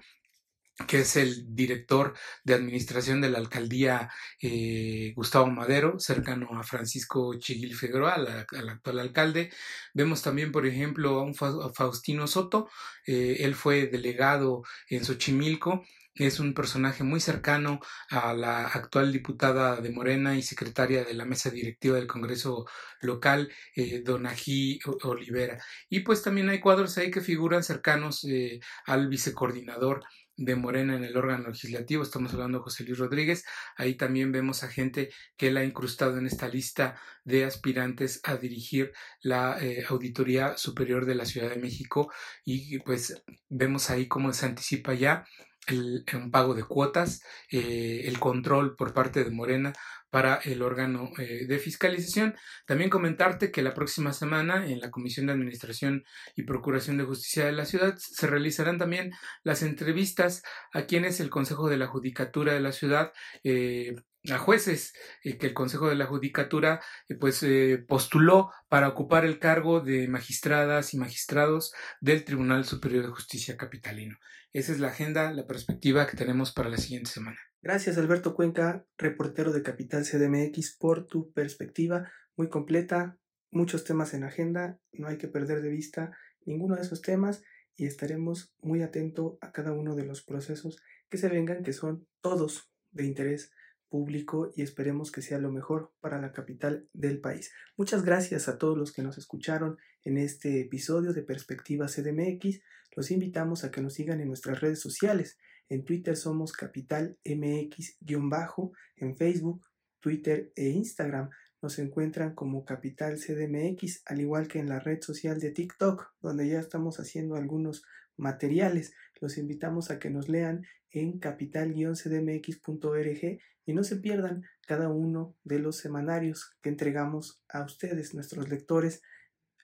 que 0.87 0.99
es 0.99 1.15
el 1.15 1.55
director 1.55 2.15
de 2.43 2.53
administración 2.53 3.21
de 3.21 3.29
la 3.29 3.37
alcaldía 3.39 4.09
eh, 4.41 5.13
Gustavo 5.15 5.47
Madero, 5.47 5.99
cercano 5.99 6.49
a 6.59 6.63
Francisco 6.63 7.33
Chiguil 7.39 7.75
Figueroa, 7.75 8.15
al 8.15 8.69
actual 8.69 8.99
alcalde. 8.99 9.51
Vemos 9.93 10.21
también, 10.21 10.51
por 10.51 10.65
ejemplo, 10.65 11.19
a 11.19 11.23
un 11.23 11.33
Faustino 11.35 12.27
Soto, 12.27 12.69
eh, 13.07 13.37
él 13.39 13.55
fue 13.55 13.87
delegado 13.87 14.63
en 14.89 15.05
Xochimilco 15.05 15.83
es 16.15 16.39
un 16.39 16.53
personaje 16.53 17.03
muy 17.03 17.19
cercano 17.19 17.81
a 18.09 18.33
la 18.33 18.67
actual 18.67 19.11
diputada 19.11 19.81
de 19.81 19.89
Morena 19.91 20.37
y 20.37 20.41
secretaria 20.41 21.03
de 21.03 21.13
la 21.13 21.25
mesa 21.25 21.49
directiva 21.49 21.97
del 21.97 22.07
Congreso 22.07 22.65
local, 23.01 23.51
eh, 23.75 24.01
Donají 24.03 24.79
Olivera. 25.03 25.61
Y 25.89 26.01
pues 26.01 26.23
también 26.23 26.49
hay 26.49 26.61
cuadros 26.61 26.97
ahí 26.97 27.11
que 27.11 27.19
figuran 27.21 27.63
cercanos 27.63 28.23
eh, 28.23 28.61
al 28.85 29.09
vicecoordinador 29.09 30.03
de 30.37 30.55
Morena 30.55 30.95
en 30.95 31.03
el 31.03 31.17
órgano 31.17 31.49
legislativo, 31.49 32.03
estamos 32.03 32.33
hablando 32.33 32.57
de 32.57 32.63
José 32.63 32.83
Luis 32.83 32.97
Rodríguez, 32.97 33.45
ahí 33.77 33.95
también 33.95 34.31
vemos 34.31 34.63
a 34.63 34.67
gente 34.67 35.09
que 35.37 35.47
él 35.47 35.57
ha 35.57 35.63
incrustado 35.63 36.17
en 36.17 36.25
esta 36.25 36.47
lista 36.47 36.99
de 37.23 37.45
aspirantes 37.45 38.21
a 38.23 38.37
dirigir 38.37 38.91
la 39.21 39.57
eh, 39.61 39.85
Auditoría 39.89 40.57
Superior 40.57 41.05
de 41.05 41.15
la 41.15 41.25
Ciudad 41.25 41.49
de 41.49 41.61
México 41.61 42.11
y 42.43 42.79
pues 42.79 43.23
vemos 43.49 43.89
ahí 43.89 44.07
cómo 44.07 44.33
se 44.33 44.45
anticipa 44.45 44.93
ya 44.93 45.25
el, 45.67 46.05
un 46.13 46.31
pago 46.31 46.53
de 46.53 46.63
cuotas, 46.63 47.21
eh, 47.51 48.03
el 48.05 48.19
control 48.19 48.75
por 48.75 48.93
parte 48.93 49.23
de 49.23 49.31
Morena 49.31 49.73
para 50.09 50.35
el 50.45 50.61
órgano 50.61 51.11
eh, 51.17 51.45
de 51.45 51.59
fiscalización. 51.59 52.35
También 52.65 52.89
comentarte 52.89 53.51
que 53.51 53.61
la 53.61 53.73
próxima 53.73 54.13
semana 54.13 54.65
en 54.65 54.79
la 54.79 54.89
Comisión 54.89 55.25
de 55.25 55.33
Administración 55.33 56.03
y 56.35 56.43
Procuración 56.43 56.97
de 56.97 57.03
Justicia 57.03 57.45
de 57.45 57.51
la 57.51 57.65
ciudad 57.65 57.95
se 57.97 58.27
realizarán 58.27 58.77
también 58.77 59.11
las 59.43 59.61
entrevistas 59.61 60.41
a 60.71 60.83
quienes 60.83 61.19
el 61.19 61.29
Consejo 61.29 61.69
de 61.69 61.77
la 61.77 61.87
Judicatura 61.87 62.53
de 62.53 62.61
la 62.61 62.71
ciudad 62.71 63.11
eh, 63.43 63.95
a 64.31 64.37
jueces 64.37 64.93
eh, 65.23 65.37
que 65.37 65.47
el 65.47 65.53
Consejo 65.53 65.89
de 65.89 65.95
la 65.95 66.05
Judicatura 66.05 66.81
eh, 67.07 67.15
pues 67.15 67.43
eh, 67.43 67.83
postuló 67.87 68.51
para 68.69 68.87
ocupar 68.87 69.25
el 69.25 69.39
cargo 69.39 69.81
de 69.81 70.07
magistradas 70.07 70.93
y 70.93 70.97
magistrados 70.97 71.73
del 72.01 72.23
Tribunal 72.23 72.65
Superior 72.65 73.05
de 73.05 73.11
Justicia 73.11 73.57
Capitalino. 73.57 74.17
Esa 74.53 74.71
es 74.71 74.79
la 74.79 74.87
agenda, 74.87 75.31
la 75.33 75.45
perspectiva 75.47 76.07
que 76.07 76.17
tenemos 76.17 76.53
para 76.53 76.69
la 76.69 76.77
siguiente 76.77 77.09
semana. 77.09 77.37
Gracias 77.61 77.97
Alberto 77.97 78.35
Cuenca, 78.35 78.85
reportero 78.97 79.51
de 79.51 79.63
Capital 79.63 80.05
CDMX, 80.05 80.77
por 80.77 81.07
tu 81.07 81.31
perspectiva 81.33 82.11
muy 82.35 82.49
completa, 82.49 83.17
muchos 83.51 83.83
temas 83.83 84.13
en 84.13 84.23
agenda, 84.23 84.79
no 84.91 85.07
hay 85.07 85.17
que 85.17 85.27
perder 85.27 85.61
de 85.61 85.69
vista 85.69 86.11
ninguno 86.45 86.75
de 86.75 86.83
esos 86.83 87.01
temas 87.01 87.43
y 87.75 87.85
estaremos 87.85 88.53
muy 88.61 88.83
atentos 88.83 89.37
a 89.41 89.51
cada 89.51 89.73
uno 89.73 89.95
de 89.95 90.05
los 90.05 90.23
procesos 90.23 90.77
que 91.09 91.17
se 91.17 91.29
vengan, 91.29 91.63
que 91.63 91.73
son 91.73 92.07
todos 92.21 92.71
de 92.91 93.05
interés 93.05 93.51
público 93.89 94.51
y 94.55 94.61
esperemos 94.61 95.11
que 95.11 95.21
sea 95.21 95.39
lo 95.39 95.51
mejor 95.51 95.93
para 96.01 96.19
la 96.19 96.31
capital 96.31 96.87
del 96.93 97.19
país. 97.19 97.51
Muchas 97.77 98.03
gracias 98.03 98.47
a 98.47 98.57
todos 98.57 98.77
los 98.77 98.91
que 98.91 99.03
nos 99.03 99.17
escucharon 99.17 99.77
en 100.03 100.17
este 100.17 100.61
episodio 100.61 101.13
de 101.13 101.23
Perspectiva 101.23 101.87
CDMX. 101.87 102.61
Los 102.95 103.11
invitamos 103.11 103.63
a 103.63 103.71
que 103.71 103.81
nos 103.81 103.93
sigan 103.93 104.21
en 104.21 104.27
nuestras 104.27 104.61
redes 104.61 104.79
sociales. 104.79 105.37
En 105.69 105.83
Twitter 105.83 106.15
somos 106.15 106.53
Capital 106.53 107.17
MX-bajo, 107.25 108.73
en 108.97 109.15
Facebook, 109.15 109.65
Twitter 109.99 110.51
e 110.55 110.67
Instagram 110.69 111.29
nos 111.65 111.79
encuentran 111.79 112.35
como 112.35 112.63
Capital 112.63 113.17
CDMX, 113.17 114.03
al 114.05 114.21
igual 114.21 114.47
que 114.47 114.59
en 114.59 114.69
la 114.69 114.79
red 114.79 115.01
social 115.01 115.39
de 115.39 115.49
TikTok, 115.49 116.13
donde 116.21 116.47
ya 116.47 116.59
estamos 116.59 116.99
haciendo 116.99 117.35
algunos 117.35 117.83
materiales. 118.17 118.93
Los 119.21 119.37
invitamos 119.37 119.91
a 119.91 119.99
que 119.99 120.09
nos 120.09 120.29
lean 120.29 120.65
en 120.91 121.19
capital-cdmx.org 121.19 123.39
y 123.65 123.73
no 123.73 123.83
se 123.83 123.97
pierdan 123.97 124.43
cada 124.67 124.89
uno 124.89 125.35
de 125.43 125.59
los 125.59 125.77
semanarios 125.77 126.55
que 126.61 126.69
entregamos 126.69 127.41
a 127.49 127.63
ustedes, 127.63 128.13
nuestros 128.13 128.49
lectores, 128.49 129.01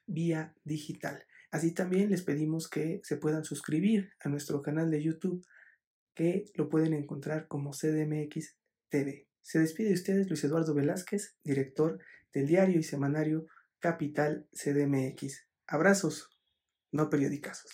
vía 0.05 0.53
digital. 0.63 1.25
Así 1.51 1.73
también 1.73 2.09
les 2.09 2.23
pedimos 2.23 2.69
que 2.69 3.01
se 3.03 3.17
puedan 3.17 3.43
suscribir 3.43 4.13
a 4.21 4.29
nuestro 4.29 4.61
canal 4.61 4.89
de 4.89 5.03
YouTube, 5.03 5.45
que 6.13 6.45
lo 6.55 6.69
pueden 6.69 6.93
encontrar 6.93 7.47
como 7.47 7.71
CDMX 7.71 8.55
TV. 8.89 9.27
Se 9.41 9.59
despide 9.59 9.89
de 9.89 9.95
ustedes 9.95 10.27
Luis 10.27 10.43
Eduardo 10.43 10.73
Velázquez, 10.73 11.35
director 11.43 11.99
del 12.33 12.47
diario 12.47 12.79
y 12.79 12.83
semanario 12.83 13.47
Capital 13.79 14.47
CDMX. 14.53 15.47
Abrazos, 15.67 16.29
no 16.91 17.09
periodicazos. 17.09 17.71